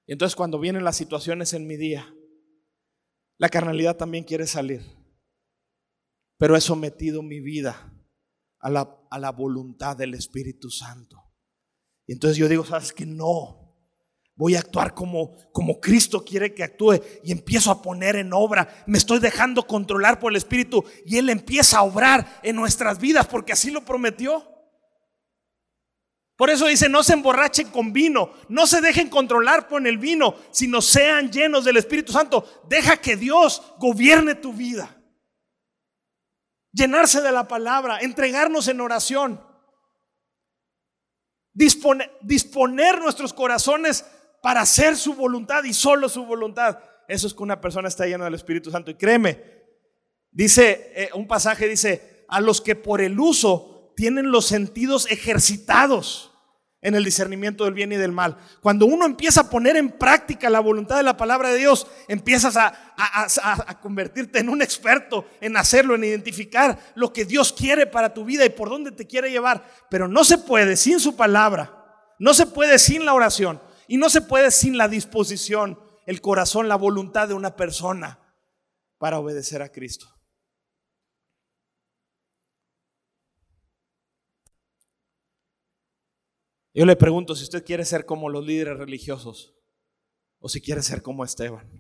[0.07, 2.15] Y entonces cuando vienen las situaciones en mi día,
[3.39, 5.04] la carnalidad también quiere salir
[6.39, 7.93] pero he sometido mi vida
[8.61, 11.23] a la, a la voluntad del Espíritu Santo.
[12.07, 13.61] Y entonces yo digo, ¿sabes que No.
[14.37, 18.83] Voy a actuar como, como Cristo quiere que actúe y empiezo a poner en obra.
[18.89, 23.29] Me estoy dejando controlar por el Espíritu y Él empieza a obrar en nuestras vidas
[23.29, 24.45] porque así lo prometió.
[26.37, 30.35] Por eso dice, no se emborrachen con vino, no se dejen controlar por el vino,
[30.51, 32.65] sino sean llenos del Espíritu Santo.
[32.69, 35.01] Deja que Dios gobierne tu vida
[36.75, 39.41] llenarse de la palabra, entregarnos en oración,
[41.53, 44.05] disponer, nuestros corazones
[44.43, 46.79] para hacer su voluntad y solo su voluntad.
[47.09, 48.91] Eso es que una persona está llena del Espíritu Santo.
[48.91, 49.41] Y créeme,
[50.31, 56.34] dice eh, un pasaje, dice, a los que por el uso tienen los sentidos ejercitados
[56.85, 58.37] en el discernimiento del bien y del mal.
[58.61, 62.57] Cuando uno empieza a poner en práctica la voluntad de la palabra de Dios, empiezas
[62.57, 68.25] a, convertirte en un experto en hacerlo, en identificar lo que Dios quiere para tu
[68.25, 69.65] vida y por dónde te quiere llevar.
[69.89, 71.73] Pero no se puede sin su palabra,
[72.19, 76.69] no se puede sin la oración y no se puede sin la disposición, el corazón,
[76.69, 78.19] la voluntad de una persona
[78.99, 80.14] para obedecer a Cristo.
[86.75, 89.55] Yo le pregunto si usted quiere ser como los líderes religiosos
[90.41, 91.71] o si quiere ser como Esteban.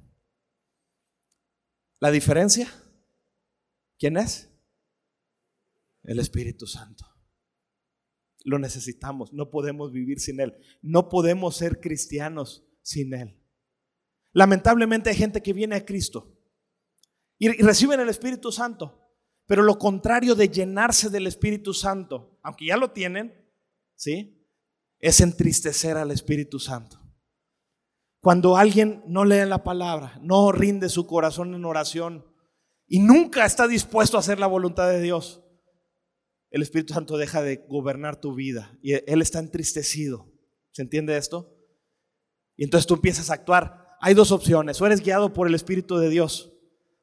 [1.98, 2.72] ¿La diferencia?
[3.98, 4.50] ¿Quién es?
[6.04, 7.04] El Espíritu Santo.
[8.44, 13.40] Lo necesitamos, no podemos vivir sin Él, no podemos ser cristianos sin Él.
[14.32, 16.38] Lamentablemente hay gente que viene a Cristo
[17.38, 19.12] y, reciben el Espíritu Santo,
[19.46, 23.50] pero lo contrario de llenarse del Espíritu Santo, aunque ya lo tienen,
[23.96, 24.43] ¿sí?
[25.04, 26.98] Es entristecer al Espíritu Santo.
[28.22, 32.24] Cuando alguien no lee la palabra, no rinde su corazón en oración
[32.86, 35.44] y nunca está dispuesto a hacer la voluntad de Dios,
[36.48, 40.32] el Espíritu Santo deja de gobernar tu vida y Él está entristecido.
[40.72, 41.54] ¿Se entiende esto?
[42.56, 43.98] Y entonces tú empiezas a actuar.
[44.00, 46.50] Hay dos opciones, o eres guiado por el Espíritu de Dios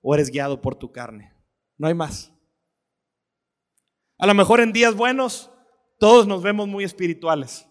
[0.02, 1.36] o eres guiado por tu carne.
[1.78, 2.34] No hay más.
[4.18, 5.52] A lo mejor en días buenos
[6.00, 7.68] todos nos vemos muy espirituales,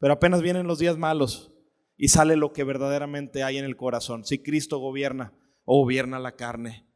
[0.00, 1.52] pero apenas vienen los días malos
[1.96, 4.24] y sale lo que verdaderamente hay en el corazón.
[4.24, 5.34] Si Cristo gobierna
[5.64, 6.88] o gobierna la carne.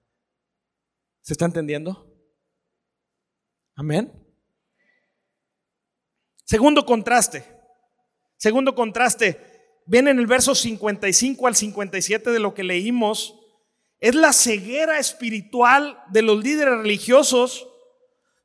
[1.20, 2.10] ¿Se está entendiendo?
[3.76, 4.10] Amén.
[6.44, 7.44] Segundo contraste.
[8.36, 9.38] Segundo contraste.
[9.86, 13.38] Ven en el verso 55 al 57 de lo que leímos.
[14.00, 17.68] Es la ceguera espiritual de los líderes religiosos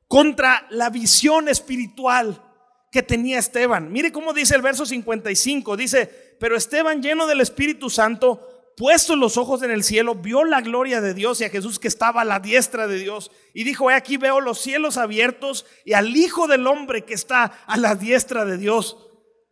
[0.06, 2.49] contra la visión espiritual
[2.90, 3.92] que tenía Esteban.
[3.92, 5.76] Mire cómo dice el verso 55.
[5.76, 8.46] Dice, pero Esteban lleno del Espíritu Santo
[8.80, 11.86] puesto los ojos en el cielo, vio la gloria de Dios y a Jesús que
[11.86, 13.30] estaba a la diestra de Dios.
[13.52, 17.44] Y dijo, he aquí veo los cielos abiertos y al Hijo del Hombre que está
[17.66, 18.96] a la diestra de Dios.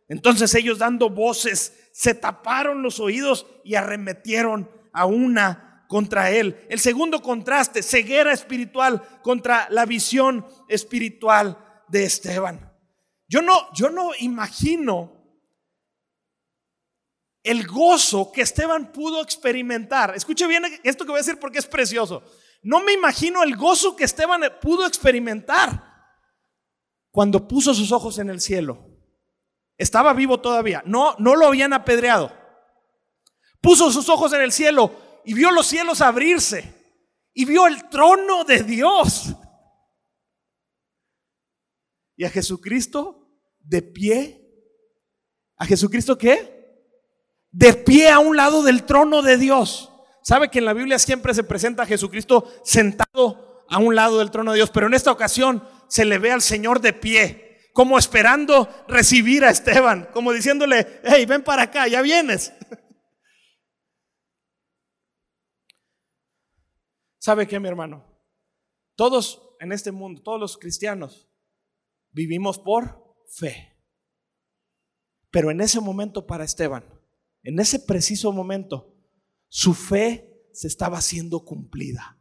[0.07, 6.65] Entonces ellos dando voces se taparon los oídos y arremetieron a una contra él.
[6.67, 12.68] El segundo contraste, ceguera espiritual contra la visión espiritual de Esteban.
[13.29, 15.15] Yo no, yo no imagino
[17.43, 20.15] el gozo que Esteban pudo experimentar.
[20.15, 22.23] Escuche bien esto que voy a decir porque es precioso.
[22.63, 25.83] No me imagino el gozo que Esteban pudo experimentar
[27.11, 28.83] cuando puso sus ojos en el cielo.
[29.77, 30.81] Estaba vivo todavía.
[30.85, 32.35] No, no lo habían apedreado.
[33.61, 36.75] Puso sus ojos en el cielo y vio los cielos abrirse
[37.33, 39.35] y vio el trono de Dios.
[42.17, 43.18] Y a Jesucristo
[43.69, 44.35] de pie.
[45.57, 46.59] ¿A Jesucristo qué?
[47.51, 49.91] de pie a un lado del trono de Dios.
[50.21, 54.31] Sabe que en la Biblia siempre se presenta a Jesucristo sentado a un lado del
[54.31, 57.97] trono de Dios, pero en esta ocasión se le ve al Señor de pie, como
[57.97, 62.53] esperando recibir a Esteban, como diciéndole, hey, ven para acá, ya vienes.
[67.19, 68.05] ¿Sabe qué, mi hermano?
[68.95, 71.29] Todos en este mundo, todos los cristianos,
[72.11, 73.77] vivimos por fe.
[75.31, 76.83] Pero en ese momento para Esteban,
[77.43, 78.95] en ese preciso momento,
[79.47, 82.17] su fe se estaba siendo cumplida.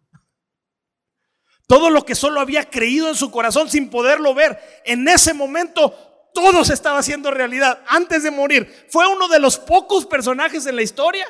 [1.66, 5.94] Todo lo que solo había creído en su corazón sin poderlo ver, en ese momento
[6.32, 8.72] todo se estaba haciendo realidad antes de morir.
[8.88, 11.26] Fue uno de los pocos personajes en la historia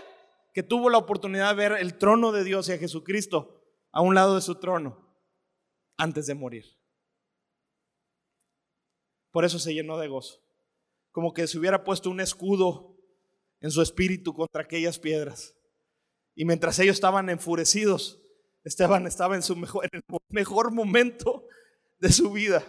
[0.53, 4.15] que tuvo la oportunidad de ver el trono de Dios y a Jesucristo a un
[4.15, 5.09] lado de su trono
[5.97, 6.78] antes de morir.
[9.31, 10.43] Por eso se llenó de gozo.
[11.11, 12.97] Como que se hubiera puesto un escudo
[13.61, 15.55] en su espíritu contra aquellas piedras.
[16.35, 18.23] Y mientras ellos estaban enfurecidos,
[18.65, 21.47] Esteban estaba en su mejor, el mejor momento
[21.99, 22.65] de su vida.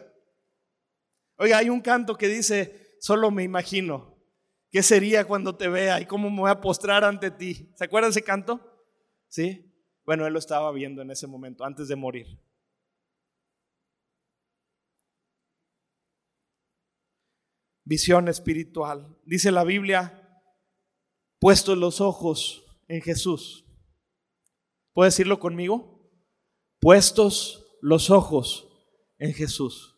[1.37, 4.17] Oiga, hay un canto que dice, solo me imagino,
[4.71, 7.71] ¿qué sería cuando te vea y cómo me voy a postrar ante ti?
[7.75, 8.59] ¿Se acuerdan ese canto?
[9.27, 9.65] Sí.
[10.03, 12.39] Bueno, él lo estaba viendo en ese momento, antes de morir.
[17.89, 19.17] Visión espiritual.
[19.25, 20.15] Dice la Biblia
[21.39, 23.65] puestos los ojos en Jesús.
[24.93, 26.07] ¿Puedo decirlo conmigo?
[26.79, 28.67] Puestos los ojos
[29.17, 29.95] en Jesús.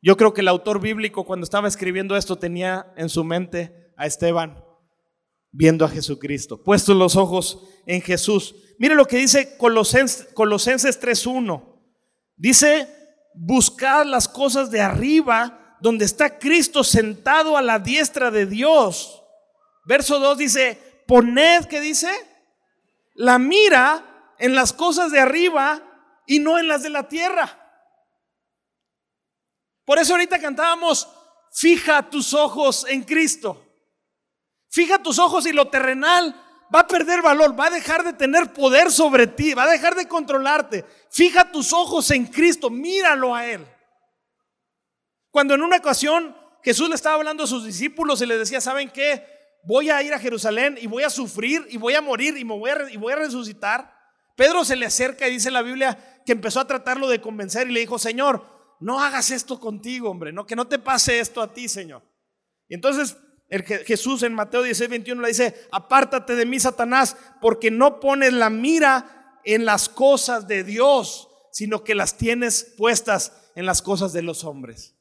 [0.00, 4.06] Yo creo que el autor bíblico cuando estaba escribiendo esto tenía en su mente a
[4.06, 4.64] Esteban
[5.50, 8.54] viendo a Jesucristo, puestos los ojos en Jesús.
[8.78, 11.76] Mire lo que dice Colosenses, Colosenses 3.1.
[12.36, 12.88] Dice,
[13.34, 19.22] buscad las cosas de arriba, donde está Cristo sentado a la diestra de Dios.
[19.84, 22.10] Verso 2 dice, poned, ¿qué dice?
[23.14, 25.82] La mira en las cosas de arriba
[26.26, 27.56] y no en las de la tierra.
[29.84, 31.08] Por eso ahorita cantábamos,
[31.52, 33.66] fija tus ojos en Cristo.
[34.68, 36.34] Fija tus ojos y lo terrenal
[36.72, 39.96] va a perder valor, va a dejar de tener poder sobre ti, va a dejar
[39.96, 40.84] de controlarte.
[41.10, 43.66] Fija tus ojos en Cristo, míralo a Él.
[45.30, 48.90] Cuando en una ocasión Jesús le estaba hablando a sus discípulos y les decía, ¿saben
[48.90, 49.24] qué?
[49.62, 53.12] voy a ir a Jerusalén y voy a sufrir y voy a morir y, voy
[53.12, 53.94] a resucitar.
[54.36, 57.72] Pedro se le acerca y dice la Biblia que empezó a tratarlo de convencer y
[57.72, 58.44] le dijo, Señor,
[58.80, 62.02] no hagas esto contigo, hombre, no, que no te pase esto a ti, Señor.
[62.68, 63.16] Y entonces
[63.48, 68.32] el Jesús en Mateo 16, 21 le dice, apártate de mí, Satanás, porque no pones
[68.32, 74.12] la mira en las cosas de Dios, sino que las tienes puestas en las cosas
[74.12, 74.94] de los hombres.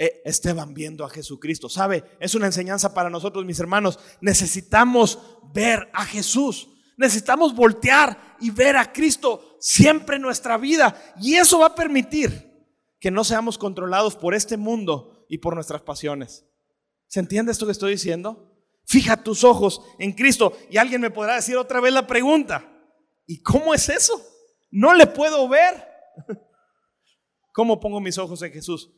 [0.00, 1.68] Esteban viendo a Jesucristo.
[1.68, 2.04] ¿Sabe?
[2.20, 3.98] Es una enseñanza para nosotros, mis hermanos.
[4.20, 5.18] Necesitamos
[5.52, 6.68] ver a Jesús.
[6.96, 11.14] Necesitamos voltear y ver a Cristo siempre en nuestra vida.
[11.20, 12.50] Y eso va a permitir
[12.98, 16.46] que no seamos controlados por este mundo y por nuestras pasiones.
[17.06, 18.54] ¿Se entiende esto que estoy diciendo?
[18.86, 20.56] Fija tus ojos en Cristo.
[20.70, 22.66] Y alguien me podrá decir otra vez la pregunta.
[23.26, 24.20] ¿Y cómo es eso?
[24.70, 25.86] No le puedo ver.
[27.52, 28.90] ¿Cómo pongo mis ojos en Jesús?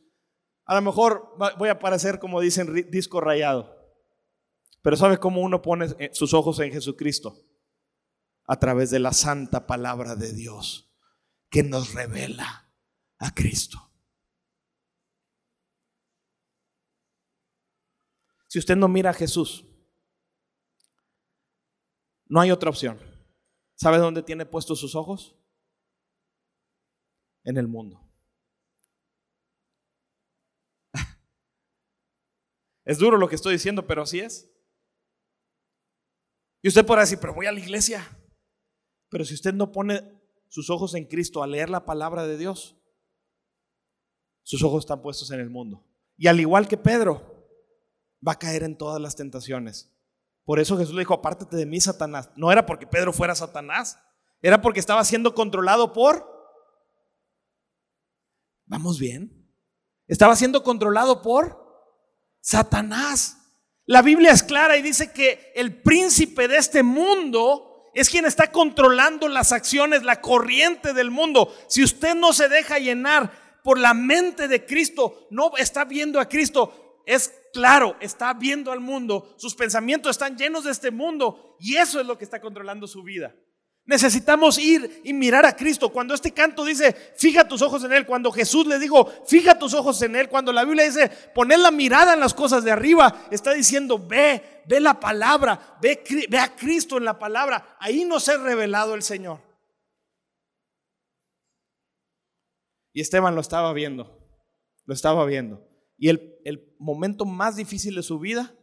[0.64, 3.82] A lo mejor voy a parecer, como dicen, disco rayado.
[4.82, 7.36] Pero ¿sabe cómo uno pone eh, sus ojos en Jesucristo?
[8.46, 10.92] A través de la santa palabra de Dios
[11.48, 12.72] que nos revela
[13.18, 13.78] a Cristo.
[18.48, 19.64] Si usted no mira a Jesús,
[22.26, 22.98] no hay otra opción.
[23.74, 25.36] ¿Sabe dónde tiene puestos sus ojos?
[27.44, 28.11] En el mundo.
[32.85, 34.51] Es duro lo que estoy diciendo, pero así es.
[36.62, 38.07] Y usted podrá decir, pero voy a la iglesia.
[39.09, 42.76] Pero si usted no pone sus ojos en Cristo a leer la palabra de Dios,
[44.43, 45.85] sus ojos están puestos en el mundo.
[46.16, 47.33] Y al igual que Pedro,
[48.26, 49.93] va a caer en todas las tentaciones.
[50.45, 52.30] Por eso Jesús le dijo, apártate de mí, Satanás.
[52.37, 53.99] No era porque Pedro fuera Satanás,
[54.41, 56.30] era porque estaba siendo controlado por...
[58.66, 59.51] ¿Vamos bien?
[60.07, 61.61] Estaba siendo controlado por
[62.43, 63.38] Satanás.
[63.86, 68.51] La Biblia es clara y dice que el príncipe de este mundo es quien está
[68.51, 71.55] controlando las acciones, la corriente del mundo.
[71.68, 76.28] Si usted no se deja llenar por la mente de Cristo, no está viendo a
[76.28, 81.76] Cristo, es claro, está viendo al mundo, sus pensamientos están llenos de este mundo y
[81.76, 83.34] eso es lo que está controlando su vida.
[83.85, 85.89] Necesitamos ir y mirar a Cristo.
[85.89, 89.74] Cuando este canto dice, fija tus ojos en Él, cuando Jesús le dijo, fija tus
[89.74, 93.26] ojos en Él, cuando la Biblia dice, poner la mirada en las cosas de arriba,
[93.33, 96.01] está diciendo, ve, ve la palabra, ve,
[96.39, 97.76] a Cristo en la palabra.
[97.80, 99.41] Ahí nos ha revelado el Señor.
[102.93, 104.16] Y Esteban lo estaba viendo,
[104.85, 105.66] lo estaba viendo.
[105.97, 108.55] Y el, el momento más difícil de su vida,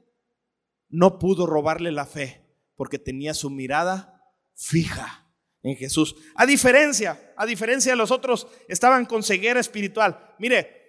[0.88, 2.46] no pudo robarle la fe,
[2.76, 4.19] porque tenía su mirada
[4.60, 5.26] fija
[5.64, 6.16] en Jesús.
[6.36, 10.36] A diferencia, a diferencia de los otros, estaban con ceguera espiritual.
[10.38, 10.80] Mire,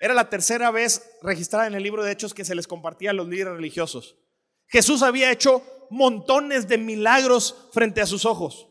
[0.00, 3.14] era la tercera vez registrada en el libro de Hechos que se les compartía a
[3.14, 4.18] los líderes religiosos.
[4.66, 8.68] Jesús había hecho montones de milagros frente a sus ojos,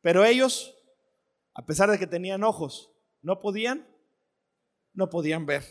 [0.00, 0.74] pero ellos,
[1.54, 2.92] a pesar de que tenían ojos,
[3.22, 3.86] no podían,
[4.92, 5.64] no podían ver.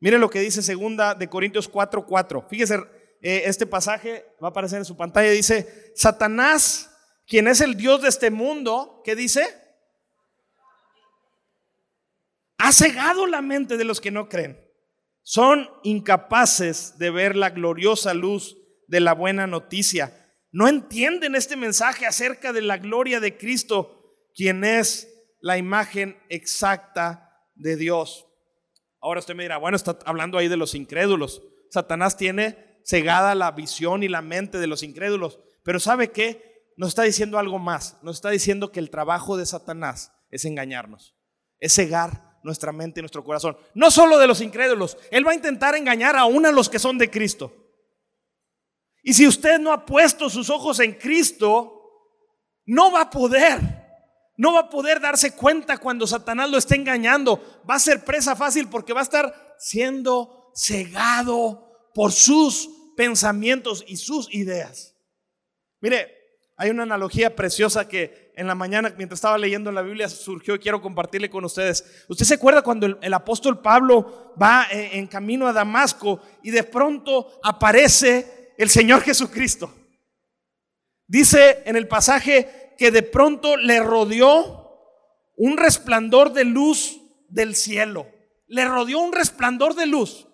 [0.00, 2.46] Mire lo que dice segunda de Corintios 4:4.
[2.48, 2.76] Fíjese,
[3.22, 5.30] eh, este pasaje va a aparecer en su pantalla.
[5.30, 6.91] Dice, Satanás
[7.26, 9.46] quien es el Dios de este mundo, ¿qué dice?
[12.58, 14.58] Ha cegado la mente de los que no creen.
[15.22, 18.56] Son incapaces de ver la gloriosa luz
[18.88, 20.34] de la buena noticia.
[20.50, 25.08] No entienden este mensaje acerca de la gloria de Cristo, quien es
[25.40, 28.26] la imagen exacta de Dios.
[29.00, 31.42] Ahora usted me dirá, bueno, está hablando ahí de los incrédulos.
[31.70, 35.40] Satanás tiene cegada la visión y la mente de los incrédulos.
[35.64, 36.51] Pero ¿sabe qué?
[36.76, 37.96] Nos está diciendo algo más.
[38.02, 41.14] Nos está diciendo que el trabajo de Satanás es engañarnos,
[41.58, 43.56] es cegar nuestra mente y nuestro corazón.
[43.74, 46.98] No solo de los incrédulos, Él va a intentar engañar aún a los que son
[46.98, 47.52] de Cristo.
[49.02, 51.82] Y si usted no ha puesto sus ojos en Cristo,
[52.66, 53.60] no va a poder,
[54.36, 57.62] no va a poder darse cuenta cuando Satanás lo esté engañando.
[57.68, 63.96] Va a ser presa fácil porque va a estar siendo cegado por sus pensamientos y
[63.96, 64.94] sus ideas.
[65.80, 66.21] Mire,
[66.62, 70.60] hay una analogía preciosa que en la mañana, mientras estaba leyendo la Biblia, surgió y
[70.60, 72.04] quiero compartirle con ustedes.
[72.08, 76.62] ¿Usted se acuerda cuando el, apóstol Pablo va eh, en camino a Damasco y de
[76.62, 79.74] pronto aparece el Señor Jesucristo?
[81.08, 84.78] Dice en el pasaje que de pronto le rodeó
[85.36, 88.06] un resplandor de luz del cielo.
[88.46, 90.28] Le rodeó un resplandor de luz.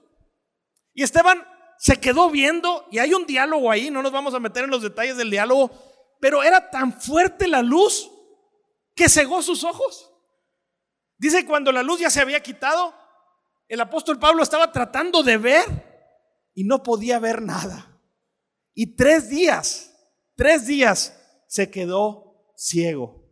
[0.93, 1.43] Y Esteban
[1.79, 4.83] se quedó viendo y hay un diálogo ahí, no nos vamos a meter en los
[4.83, 5.71] detalles del diálogo,
[6.21, 8.11] pero era tan fuerte la luz
[8.95, 10.13] que cegó sus ojos.
[11.17, 12.95] Dice cuando la luz ya se había quitado,
[13.69, 18.01] el apóstol Pablo estaba tratando de ver y no podía ver nada.
[18.75, 19.89] Y tres días
[20.39, 23.29] Tres días se quedó ciego.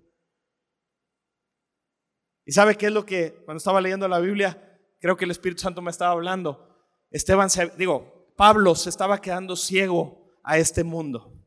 [2.44, 5.62] ¿Y sabe qué es lo que, cuando estaba leyendo la Biblia, creo que el Espíritu
[5.62, 6.84] Santo me estaba hablando?
[7.12, 11.45] Esteban, se, digo, Pablo se estaba quedando ciego a este mundo.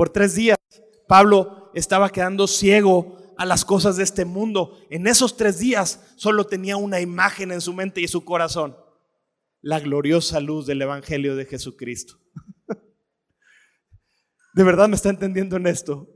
[0.00, 0.58] Por tres días,
[1.06, 4.78] Pablo estaba quedando ciego a las cosas de este mundo.
[4.88, 8.74] En esos tres días solo tenía una imagen en su mente y su corazón.
[9.60, 12.14] La gloriosa luz del Evangelio de Jesucristo.
[14.54, 16.08] ¿De verdad me está entendiendo en esto?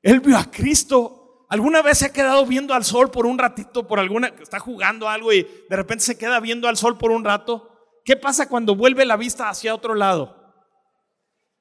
[0.00, 3.86] Él vio a Cristo ¿Alguna vez se ha quedado viendo al sol por un ratito,
[3.86, 7.22] por alguna, está jugando algo y de repente se queda viendo al sol por un
[7.22, 8.00] rato?
[8.02, 10.54] ¿Qué pasa cuando vuelve la vista hacia otro lado?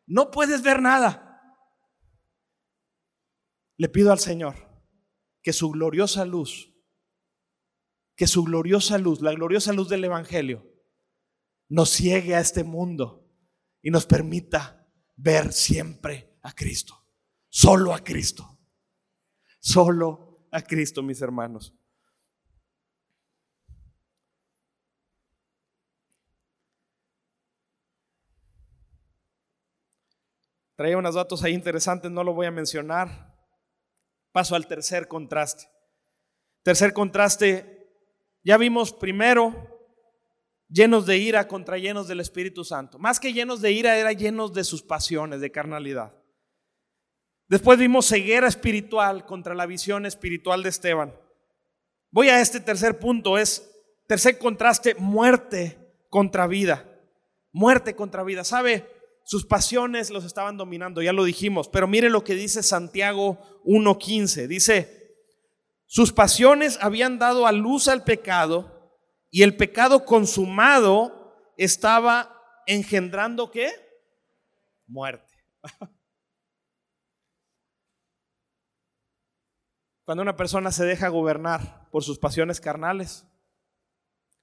[0.07, 1.25] No puedes ver nada.
[3.79, 4.55] Le pido al Señor
[5.41, 6.75] que su gloriosa luz,
[8.17, 10.69] que su gloriosa luz, la gloriosa luz del Evangelio,
[11.69, 13.25] nos ciegue a este mundo
[13.81, 17.05] y nos permita ver siempre a Cristo,
[17.47, 18.57] solo a Cristo.
[19.61, 21.73] Solo a Cristo, mis hermanos.
[30.75, 33.38] Traía unos datos ahí interesantes, no lo voy a mencionar.
[34.31, 35.67] Paso al tercer contraste.
[36.63, 37.89] Tercer contraste,
[38.43, 39.79] ya vimos primero
[40.67, 42.99] llenos de ira contra llenos del Espíritu Santo.
[42.99, 46.13] Más que llenos de ira, era llenos de sus pasiones, de carnalidad.
[47.47, 51.15] Después vimos ceguera espiritual contra la visión espiritual de Esteban.
[52.11, 53.67] Voy a este tercer punto, es
[54.07, 55.77] tercer contraste, muerte
[56.09, 56.85] contra vida.
[57.51, 58.43] Muerte contra vida.
[58.43, 58.87] ¿Sabe?
[59.29, 64.47] Sus pasiones los estaban dominando, ya lo dijimos, pero mire lo que dice Santiago 1.15.
[64.47, 65.13] Dice,
[65.85, 68.91] sus pasiones habían dado a luz al pecado
[69.29, 73.71] y el pecado consumado estaba engendrando qué?
[74.87, 75.31] Muerte.
[80.05, 83.27] Cuando una persona se deja gobernar por sus pasiones carnales,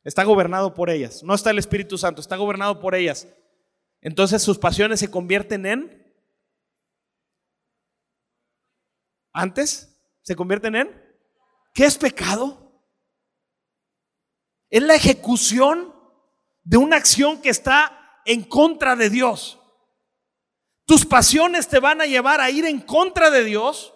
[0.04, 1.24] está gobernado por ellas.
[1.24, 3.26] No está el Espíritu Santo, está gobernado por ellas.
[4.06, 6.14] Entonces sus pasiones se convierten en...
[9.32, 11.18] Antes, se convierten en...
[11.74, 12.72] ¿Qué es pecado?
[14.70, 15.92] Es la ejecución
[16.62, 19.58] de una acción que está en contra de Dios.
[20.84, 23.92] Tus pasiones te van a llevar a ir en contra de Dios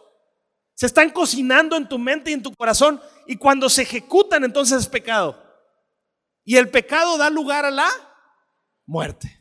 [0.74, 4.80] se están cocinando en tu mente y en tu corazón y cuando se ejecutan entonces
[4.80, 5.40] es pecado.
[6.44, 7.88] Y el pecado da lugar a la
[8.86, 9.39] muerte.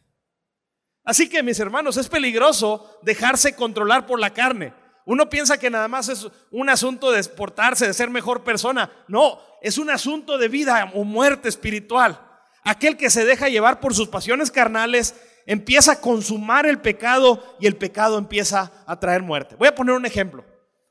[1.10, 4.76] Así que mis hermanos, es peligroso dejarse controlar por la carne.
[5.08, 8.92] Uno piensa que nada más es un asunto de exportarse, de ser mejor persona.
[9.08, 12.22] No, es un asunto de vida o muerte espiritual.
[12.64, 15.16] Aquel que se deja llevar por sus pasiones carnales
[15.48, 19.56] empieza a consumar el pecado y el pecado empieza a traer muerte.
[19.56, 20.46] Voy a poner un ejemplo.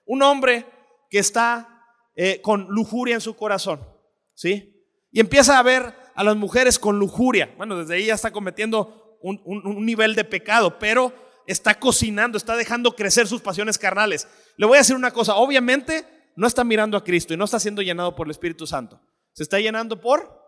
[0.04, 0.66] Un hombre
[1.10, 1.84] que está
[2.16, 3.86] eh, con lujuria en su corazón,
[4.34, 4.84] ¿sí?
[5.12, 7.54] Y empieza a ver a las mujeres con lujuria.
[7.56, 11.12] Bueno, desde ahí ya está cometiendo un, nivel de pecado, pero
[11.46, 14.28] está cocinando, está dejando crecer sus pasiones carnales.
[14.56, 16.04] Le voy a decir una cosa, obviamente
[16.36, 19.00] no está mirando a Cristo y no está siendo llenado por el Espíritu Santo.
[19.32, 20.40] Se está llenando por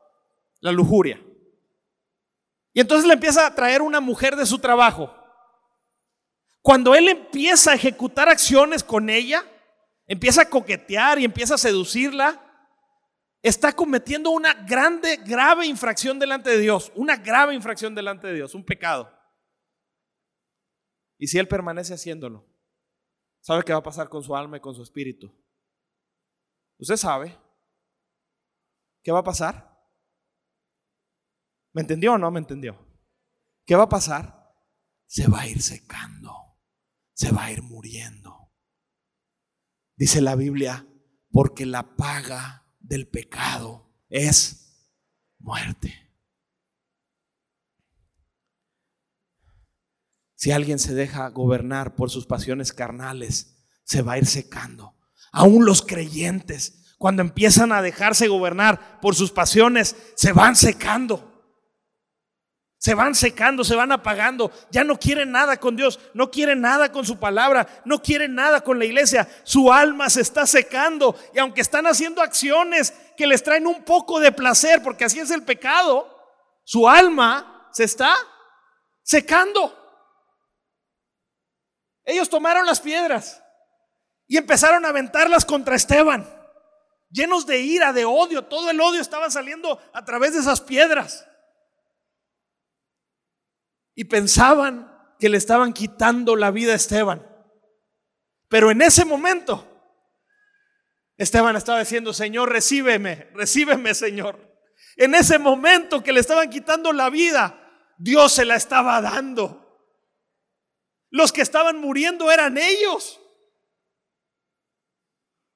[0.60, 1.20] la lujuria.
[2.72, 5.14] Y entonces le empieza a traer una mujer de su trabajo.
[6.62, 9.44] Cuando él empieza a ejecutar acciones con ella,
[10.06, 12.49] empieza a coquetear y empieza a seducirla,
[13.42, 18.54] está cometiendo una grande, grave infracción delante de Dios, una grave infracción delante de Dios,
[18.54, 19.12] un pecado.
[21.18, 22.46] Y si él permanece haciéndolo,
[23.40, 25.32] ¿sabe qué va a pasar con su alma y con su espíritu?
[26.78, 27.38] ¿Usted sabe
[29.02, 29.70] qué va a pasar?
[31.72, 32.78] ¿Me entendió o no me entendió?
[33.66, 34.54] ¿Qué va a pasar?
[35.06, 36.40] Se va a ir secando
[37.20, 38.50] se va a ir muriendo.
[39.94, 40.88] Dice la Biblia,
[41.30, 42.59] porque la paga
[42.90, 44.90] del pecado es
[45.38, 45.94] muerte.
[50.34, 54.96] Si alguien se deja gobernar por sus pasiones carnales, se va a ir secando.
[55.30, 61.39] Aún los creyentes, cuando empiezan a dejarse gobernar por sus pasiones, se van secando.
[62.80, 64.50] Se van secando, se van apagando.
[64.70, 68.62] Ya no quieren nada con Dios, no quieren nada con su palabra, no quieren nada
[68.62, 69.28] con la iglesia.
[69.44, 71.14] Su alma se está secando.
[71.34, 75.30] Y aunque están haciendo acciones que les traen un poco de placer, porque así es
[75.30, 76.08] el pecado,
[76.64, 78.14] su alma se está
[79.02, 79.76] secando.
[82.06, 83.42] Ellos tomaron las piedras
[84.26, 86.26] y empezaron a aventarlas contra Esteban,
[87.10, 88.46] llenos de ira, de odio.
[88.46, 91.26] Todo el odio estaba saliendo a través de esas piedras
[94.00, 97.22] y pensaban que le estaban quitando la vida a Esteban.
[98.48, 99.66] Pero en ese momento,
[101.18, 104.38] Esteban estaba diciendo, Señor, recíbeme, recíbeme, Señor.
[104.96, 109.86] En ese momento que le estaban quitando la vida, Dios se la estaba dando.
[111.10, 113.20] Los que estaban muriendo eran ellos.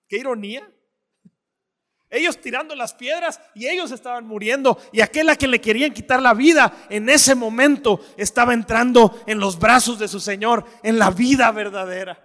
[0.07, 0.71] Qué ironía.
[2.15, 4.79] Ellos tirando las piedras y ellos estaban muriendo.
[4.93, 9.41] Y aquel a quien le querían quitar la vida en ese momento estaba entrando en
[9.41, 12.25] los brazos de su Señor, en la vida verdadera.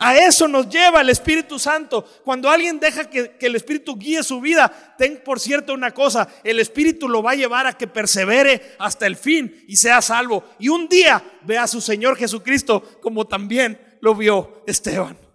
[0.00, 2.04] A eso nos lleva el Espíritu Santo.
[2.24, 6.60] Cuando alguien deja que, el Espíritu guíe su vida, ten por cierto una cosa, el
[6.60, 10.44] Espíritu lo va a llevar a que persevere hasta el fin y sea salvo.
[10.60, 15.27] Y un día ve a su Señor Jesucristo como también lo vio Esteban.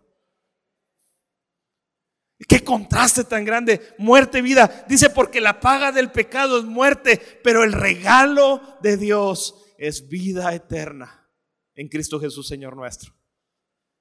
[2.47, 4.85] Qué contraste tan grande, muerte, vida.
[4.87, 10.53] Dice, porque la paga del pecado es muerte, pero el regalo de Dios es vida
[10.53, 11.29] eterna
[11.75, 13.13] en Cristo Jesús, Señor nuestro.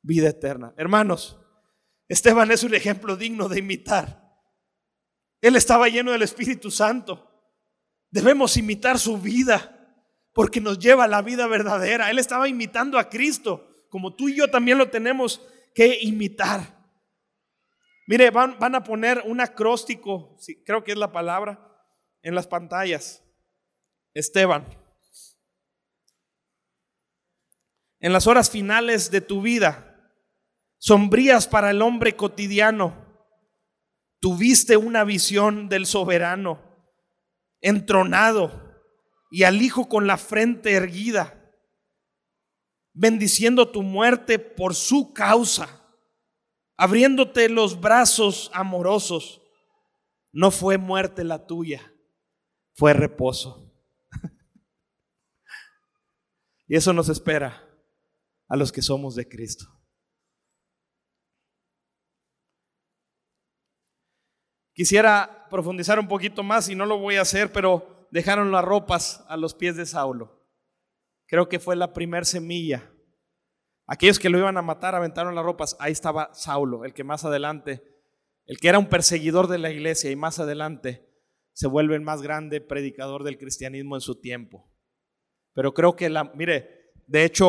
[0.03, 0.74] Vida eterna.
[0.76, 1.38] Hermanos,
[2.09, 4.22] Esteban es un ejemplo digno de imitar.
[5.40, 7.28] Él estaba lleno del Espíritu Santo.
[8.11, 9.78] Debemos imitar su vida
[10.32, 12.11] porque nos lleva a la vida verdadera.
[12.11, 15.43] Él estaba imitando a Cristo, como tú y yo también lo tenemos
[15.74, 16.72] que imitar.
[18.07, 21.68] Mire, van, van a poner un acróstico, creo que es la palabra,
[22.22, 23.22] en las pantallas.
[24.14, 24.66] Esteban.
[28.00, 29.96] En las horas finales de tu vida,
[30.78, 32.94] sombrías para el hombre cotidiano,
[34.18, 36.61] tuviste una visión del soberano,
[37.61, 38.72] entronado
[39.30, 41.40] y al Hijo con la frente erguida,
[42.92, 45.82] bendiciendo tu muerte por su causa
[46.77, 49.41] abriéndote los brazos amorosos.
[50.33, 51.93] No fue muerte la tuya,
[52.75, 53.73] fue reposo.
[56.66, 57.68] y eso nos espera
[58.49, 59.66] a los que somos de Cristo.
[64.75, 69.23] Quisiera profundizar un poquito más y no lo voy a hacer, pero dejaron las ropas
[69.29, 70.43] a los pies de Saulo.
[71.27, 72.91] Creo que fue la primer semilla
[73.87, 75.76] Aquellos que lo iban a matar aventaron las ropas.
[75.78, 77.83] Ahí estaba Saulo, el que más adelante,
[78.47, 81.09] el que era un perseguidor de la iglesia y más adelante
[81.53, 84.70] se vuelve el más grande predicador del cristianismo en su tiempo.
[85.53, 87.49] Pero creo que la, mire, de hecho,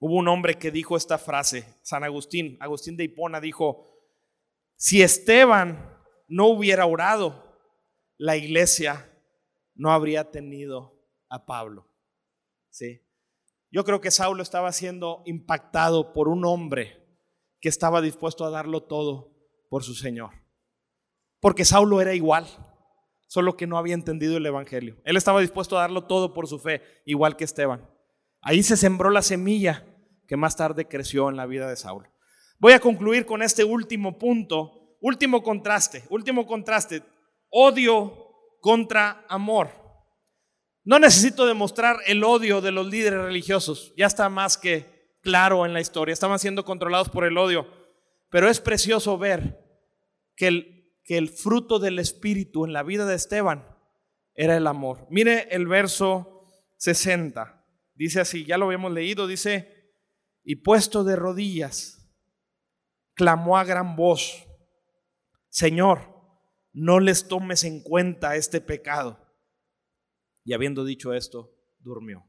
[0.00, 3.88] hubo un hombre que dijo esta frase, San Agustín, Agustín de Hipona dijo,
[4.74, 5.96] si Esteban
[6.28, 7.60] no hubiera orado,
[8.16, 9.12] la iglesia
[9.74, 11.88] no habría tenido a Pablo.
[12.70, 13.00] ¿Sí?
[13.70, 17.06] Yo creo que Saulo estaba siendo impactado por un hombre
[17.60, 19.34] que estaba dispuesto a darlo todo
[19.68, 20.30] por su Señor.
[21.40, 22.46] Porque Saulo era igual,
[23.26, 24.96] solo que no había entendido el Evangelio.
[25.04, 27.88] Él estaba dispuesto a darlo todo por su fe, igual que Esteban.
[28.40, 29.84] Ahí se sembró la semilla
[30.26, 32.08] que más tarde creció en la vida de Saulo.
[32.58, 37.02] Voy a concluir con este último punto, último contraste, último contraste,
[37.50, 38.28] odio
[38.60, 39.70] contra amor.
[40.88, 45.74] No necesito demostrar el odio de los líderes religiosos, ya está más que claro en
[45.74, 47.68] la historia, estaban siendo controlados por el odio,
[48.30, 49.60] pero es precioso ver
[50.34, 53.68] que el, que el fruto del Espíritu en la vida de Esteban
[54.32, 55.06] era el amor.
[55.10, 56.46] Mire el verso
[56.78, 59.92] 60, dice así, ya lo habíamos leído, dice,
[60.42, 62.10] y puesto de rodillas,
[63.12, 64.46] clamó a gran voz,
[65.50, 66.16] Señor,
[66.72, 69.27] no les tomes en cuenta este pecado
[70.48, 72.26] y habiendo dicho esto, durmió.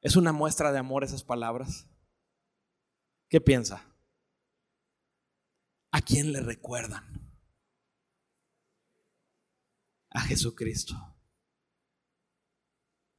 [0.00, 1.90] ¿Es una muestra de amor esas palabras?
[3.28, 3.92] ¿Qué piensa?
[5.90, 7.34] ¿A quién le recuerdan?
[10.10, 10.94] A Jesucristo.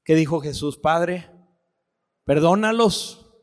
[0.05, 1.29] ¿Qué dijo Jesús, Padre?
[2.23, 3.35] Perdónalos.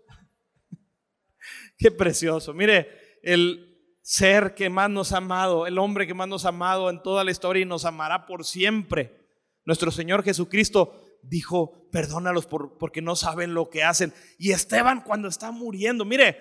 [1.77, 2.55] Qué precioso.
[2.55, 3.68] Mire, el,
[4.09, 7.25] ser que más nos ha amado, el hombre que más nos ha amado en toda
[7.25, 9.29] la historia y nos amará por siempre.
[9.67, 14.15] Nuestro Señor Jesucristo dijo, perdónalos por, porque no saben lo que hacen.
[14.39, 16.39] Y Esteban cuando está muriendo, mire,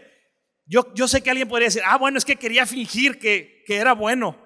[0.65, 3.76] yo, yo sé que alguien podría decir, ah, bueno, es que quería fingir que, que
[3.76, 4.38] era bueno.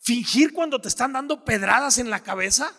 [0.00, 2.70] Fingir cuando te están dando pedradas en la cabeza.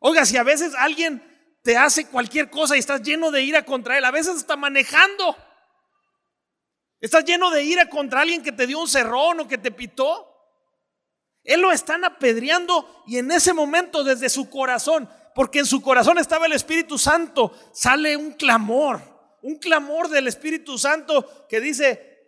[0.00, 1.22] Oiga, si a veces alguien
[1.62, 5.36] te hace cualquier cosa y estás lleno de ira contra él, a veces está manejando.
[7.00, 10.26] Estás lleno de ira contra alguien que te dio un cerrón o que te pitó.
[11.44, 16.18] Él lo están apedreando y en ese momento desde su corazón, porque en su corazón
[16.18, 19.00] estaba el Espíritu Santo, sale un clamor,
[19.42, 22.18] un clamor del Espíritu Santo que dice,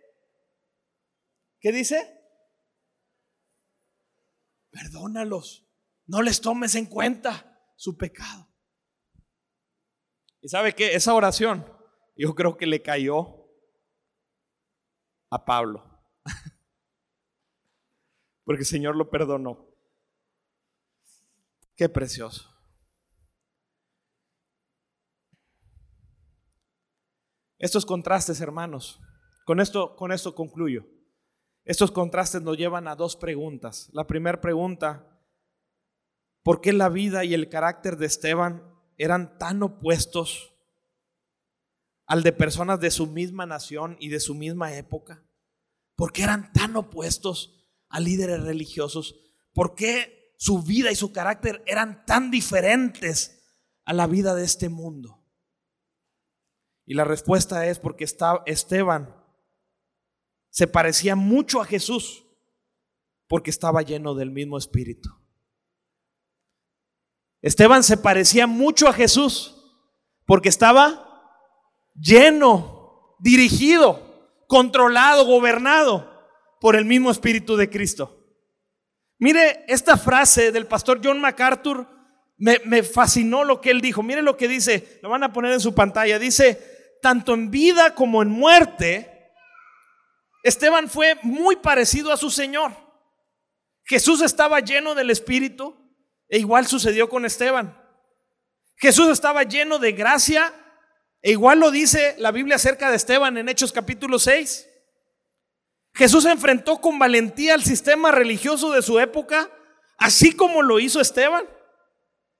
[1.59, 2.21] ¿qué dice?
[4.71, 5.67] perdónalos,
[6.07, 8.47] no les tomes en cuenta su pecado.
[10.41, 11.65] Y sabe que esa oración
[12.15, 13.40] yo creo que le cayó
[15.31, 15.83] a Pablo.
[18.43, 19.65] Porque el Señor lo perdonó.
[21.75, 22.47] Qué precioso.
[27.57, 28.99] Estos contrastes, hermanos,
[29.45, 30.85] con esto, con esto concluyo.
[31.63, 33.89] Estos contrastes nos llevan a dos preguntas.
[33.93, 35.21] La primera pregunta,
[36.43, 38.63] ¿por qué la vida y el carácter de Esteban
[38.97, 40.50] eran tan opuestos
[42.11, 45.23] al de personas de su misma nación y de su misma época?
[45.95, 49.15] ¿Por qué eran tan opuestos a líderes religiosos?
[49.53, 53.45] ¿Por qué su vida y su carácter eran tan diferentes
[53.85, 55.23] a la vida de este mundo?
[56.85, 58.05] Y la respuesta es porque
[58.45, 59.15] Esteban
[60.49, 62.25] se parecía mucho a Jesús
[63.29, 65.11] porque estaba lleno del mismo espíritu.
[67.41, 69.55] Esteban se parecía mucho a Jesús
[70.25, 71.07] porque estaba
[72.01, 76.09] lleno, dirigido, controlado, gobernado
[76.59, 78.17] por el mismo espíritu de Cristo.
[79.19, 81.87] Mire esta frase del pastor John MacArthur,
[82.37, 84.01] me, me fascinó lo que él dijo.
[84.01, 86.17] Mire lo que dice, lo van a poner en su pantalla.
[86.17, 89.31] Dice, tanto en vida como en muerte,
[90.43, 92.71] Esteban fue muy parecido a su Señor.
[93.83, 95.75] Jesús estaba lleno del Espíritu
[96.27, 97.77] e igual sucedió con Esteban.
[98.77, 100.53] Jesús estaba lleno de gracia
[101.21, 104.67] e igual lo dice la Biblia acerca de Esteban en Hechos capítulo 6.
[105.93, 109.49] Jesús enfrentó con valentía al sistema religioso de su época,
[109.97, 111.45] así como lo hizo Esteban.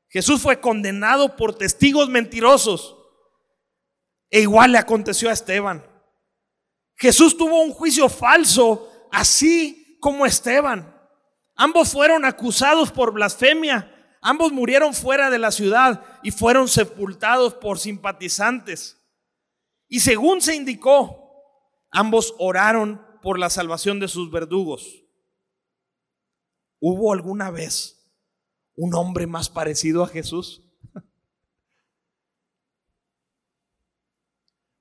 [0.10, 2.98] Jesús fue condenado por testigos mentirosos
[4.30, 5.86] e igual le aconteció a Esteban.
[6.96, 10.96] Jesús tuvo un juicio falso, así como Esteban.
[11.56, 14.01] Ambos fueron acusados por blasfemia.
[14.22, 19.02] Ambos murieron fuera de la ciudad y fueron sepultados por simpatizantes.
[19.88, 21.34] Y según se indicó,
[21.90, 25.04] ambos oraron por la salvación de sus verdugos.
[26.80, 28.14] ¿Hubo alguna vez
[28.76, 30.64] un hombre más parecido a Jesús?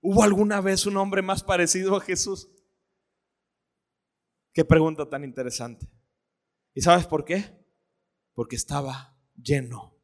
[0.02, 2.50] ¿Hubo alguna vez un hombre más parecido a Jesús?
[4.52, 5.90] Qué pregunta tan interesante.
[6.74, 7.58] ¿Y sabes por qué?
[8.34, 9.09] Porque estaba
[9.42, 9.96] lleno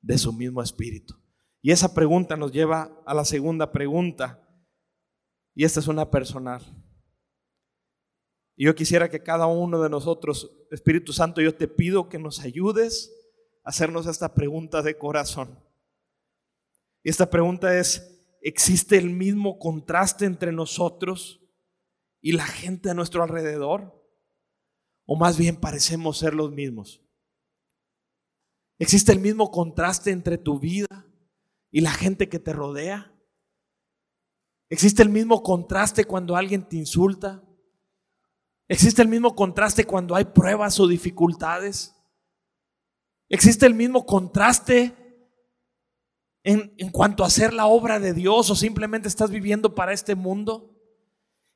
[0.00, 1.14] de su mismo espíritu.
[1.62, 4.46] Y esa pregunta nos lleva a la segunda pregunta.
[5.54, 6.62] Y esta es una personal.
[8.56, 12.40] Y yo quisiera que cada uno de nosotros, Espíritu Santo, yo te pido que nos
[12.40, 13.12] ayudes
[13.64, 15.58] a hacernos esta pregunta de corazón.
[17.02, 21.40] Y esta pregunta es, existe el mismo contraste entre nosotros
[22.20, 24.02] y la gente a nuestro alrededor?
[25.06, 27.03] ¿O más bien parecemos ser los mismos?
[28.78, 31.06] ¿Existe el mismo contraste entre tu vida
[31.70, 33.12] y la gente que te rodea?
[34.68, 37.42] ¿Existe el mismo contraste cuando alguien te insulta?
[38.66, 41.94] ¿Existe el mismo contraste cuando hay pruebas o dificultades?
[43.28, 44.94] ¿Existe el mismo contraste
[46.42, 50.73] en, cuanto a hacer la obra de Dios o simplemente estás viviendo para este mundo?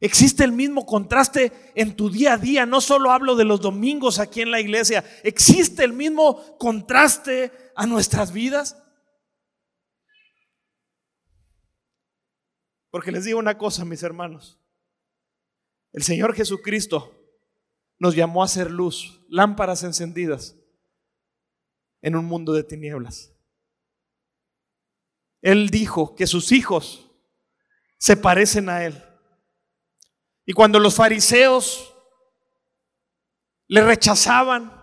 [0.01, 4.21] Existe el mismo contraste en tu día a día, no solo hablo de los domingos
[4.21, 8.81] aquí en la iglesia, existe el mismo contraste a nuestras vidas.
[12.91, 14.61] Porque les digo una cosa, mis hermanos,
[15.93, 17.15] el Señor Jesucristo
[17.99, 20.57] nos llamó a ser luz, lámparas encendidas
[22.03, 23.35] en un mundo de tinieblas.
[25.43, 27.11] Él dijo que sus hijos
[27.99, 29.08] se parecen a Él.
[30.49, 31.95] Y cuando los fariseos
[33.67, 34.83] le rechazaban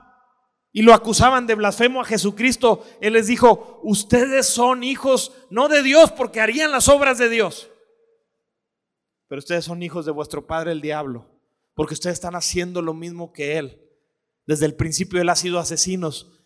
[0.72, 5.82] y lo acusaban de blasfemo a Jesucristo, Él les dijo, ustedes son hijos no de
[5.82, 7.68] Dios porque harían las obras de Dios,
[9.28, 11.26] pero ustedes son hijos de vuestro padre el diablo,
[11.74, 13.82] porque ustedes están haciendo lo mismo que Él.
[14.45, 16.45] Desde el principio Él ha sido asesinos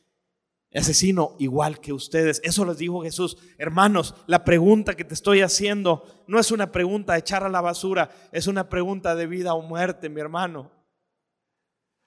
[0.73, 2.39] asesino igual que ustedes.
[2.43, 3.37] Eso les dijo Jesús.
[3.57, 7.61] Hermanos, la pregunta que te estoy haciendo no es una pregunta de echar a la
[7.61, 10.71] basura, es una pregunta de vida o muerte, mi hermano.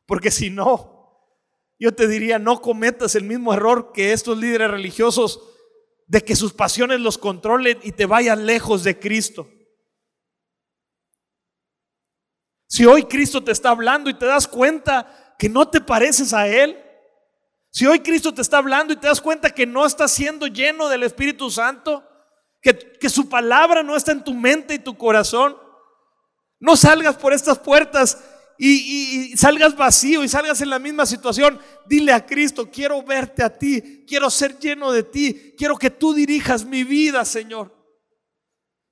[0.07, 1.03] Porque si no,
[1.79, 5.41] yo te diría, no cometas el mismo error que estos líderes religiosos
[6.07, 9.49] de que sus pasiones los controlen y te vayan lejos de Cristo.
[12.69, 16.47] Si hoy Cristo te está hablando y te das cuenta que no te pareces a
[16.47, 16.79] Él,
[17.73, 20.89] si hoy Cristo te está hablando y te das cuenta que no estás siendo lleno
[20.89, 22.07] del Espíritu Santo,
[22.61, 25.57] que, que su palabra no está en tu mente y tu corazón,
[26.61, 28.19] no salgas por estas puertas
[28.59, 33.51] y, salgas vacío y salgas en la misma situación, dile a Cristo, quiero verte a
[33.51, 37.75] ti, quiero ser lleno de ti, quiero que tú dirijas mi vida, Señor.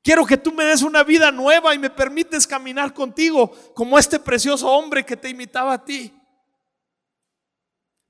[0.02, 4.18] Quiero que tú me des una vida nueva y me permites caminar contigo como este
[4.18, 6.12] precioso hombre que te imitaba a ti.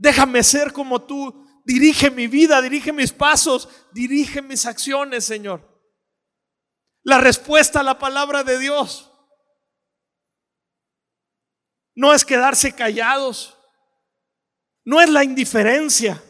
[0.01, 1.47] Déjame ser como tú.
[1.63, 5.79] Dirige mi vida, dirige mis pasos, dirige mis acciones, Señor.
[7.03, 9.13] La respuesta a la palabra de Dios
[11.95, 13.59] no es quedarse callados,
[14.85, 16.23] no es la indiferencia.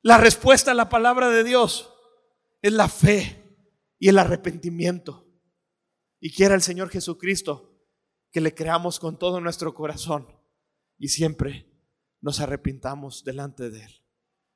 [0.00, 1.92] La respuesta a la palabra de Dios
[2.62, 3.58] es la fe
[3.98, 5.28] y el arrepentimiento.
[6.18, 7.78] Y quiera el Señor Jesucristo
[8.32, 10.26] que le creamos con todo nuestro corazón
[10.98, 11.73] y siempre
[12.24, 14.02] nos arrepintamos delante de Él.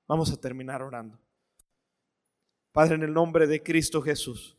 [0.07, 1.21] Vamos a terminar orando.
[2.73, 4.57] Padre, en el nombre de Cristo Jesús,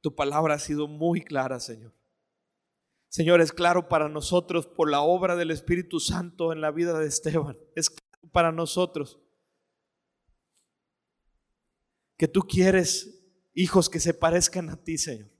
[0.00, 1.92] tu palabra ha sido muy clara, Señor.
[3.08, 7.08] Señor, es claro para nosotros por la obra del Espíritu Santo en la vida de
[7.08, 7.58] Esteban.
[7.74, 9.18] Es claro para nosotros
[12.16, 13.24] que tú quieres
[13.54, 15.32] hijos que se parezcan a ti, Señor.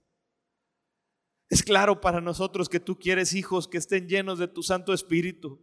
[1.47, 5.62] Es claro para nosotros que tú quieres hijos que estén llenos de tu Santo Espíritu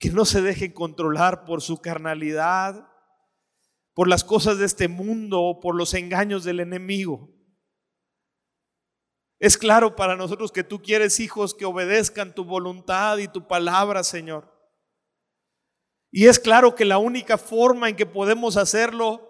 [0.00, 2.88] que no se dejen controlar por su carnalidad,
[3.94, 7.28] por las cosas de este mundo o por los engaños del enemigo.
[9.38, 14.02] Es claro para nosotros que tú quieres hijos que obedezcan tu voluntad y tu palabra,
[14.02, 14.50] Señor.
[16.10, 19.26] Y es claro que la única forma en que podemos hacerlo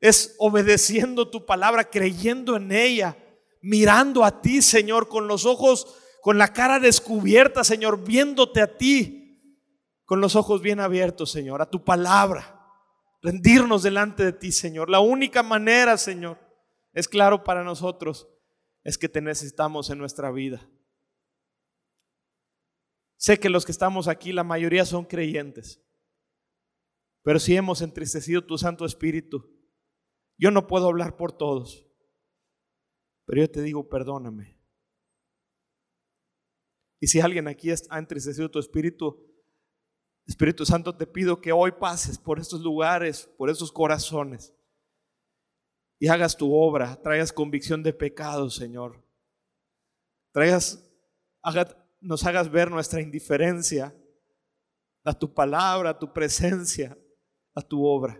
[0.00, 3.16] es obedeciendo tu palabra, creyendo en ella,
[3.62, 9.60] mirando a ti, Señor, con los ojos con la cara descubierta, Señor, viéndote a ti,
[10.06, 12.66] con los ojos bien abiertos, Señor, a tu palabra,
[13.20, 14.88] rendirnos delante de ti, Señor.
[14.88, 16.38] La única manera, Señor,
[16.94, 18.26] es claro para nosotros,
[18.84, 20.66] es que te necesitamos en nuestra vida.
[23.18, 25.84] Sé que los que estamos aquí, la mayoría son creyentes,
[27.22, 29.54] pero si hemos entristecido tu Santo Espíritu,
[30.38, 31.86] yo no puedo hablar por todos,
[33.26, 34.53] pero yo te digo, perdóname.
[37.04, 39.30] Y si alguien aquí ha entristecido tu espíritu,
[40.26, 44.54] Espíritu Santo, te pido que hoy pases por estos lugares, por estos corazones
[45.98, 49.06] y hagas tu obra, traigas convicción de pecado, Señor.
[50.32, 50.82] Traigas,
[52.00, 53.94] nos hagas ver nuestra indiferencia
[55.04, 56.96] a tu palabra, a tu presencia,
[57.54, 58.18] a tu obra.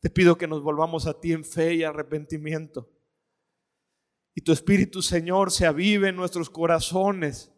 [0.00, 2.90] Te pido que nos volvamos a ti en fe y arrepentimiento
[4.34, 7.52] y tu Espíritu, Señor, se avive en nuestros corazones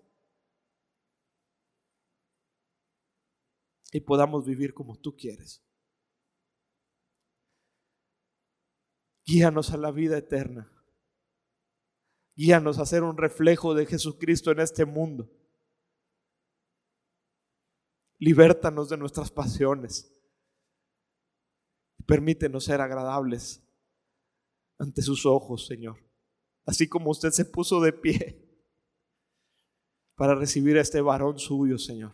[3.92, 5.62] y podamos vivir como tú quieres.
[9.24, 10.70] Guíanos a la vida eterna.
[12.34, 15.30] Guíanos a ser un reflejo de Jesucristo en este mundo.
[18.18, 20.10] Libértanos de nuestras pasiones.
[22.04, 23.62] Permítenos ser agradables
[24.78, 26.03] ante sus ojos, Señor
[26.64, 28.44] así como usted se puso de pie
[30.16, 32.12] para recibir a este varón suyo, Señor.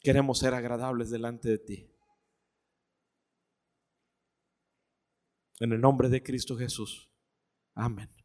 [0.00, 1.90] Queremos ser agradables delante de ti.
[5.58, 7.12] En el nombre de Cristo Jesús.
[7.74, 8.19] Amén.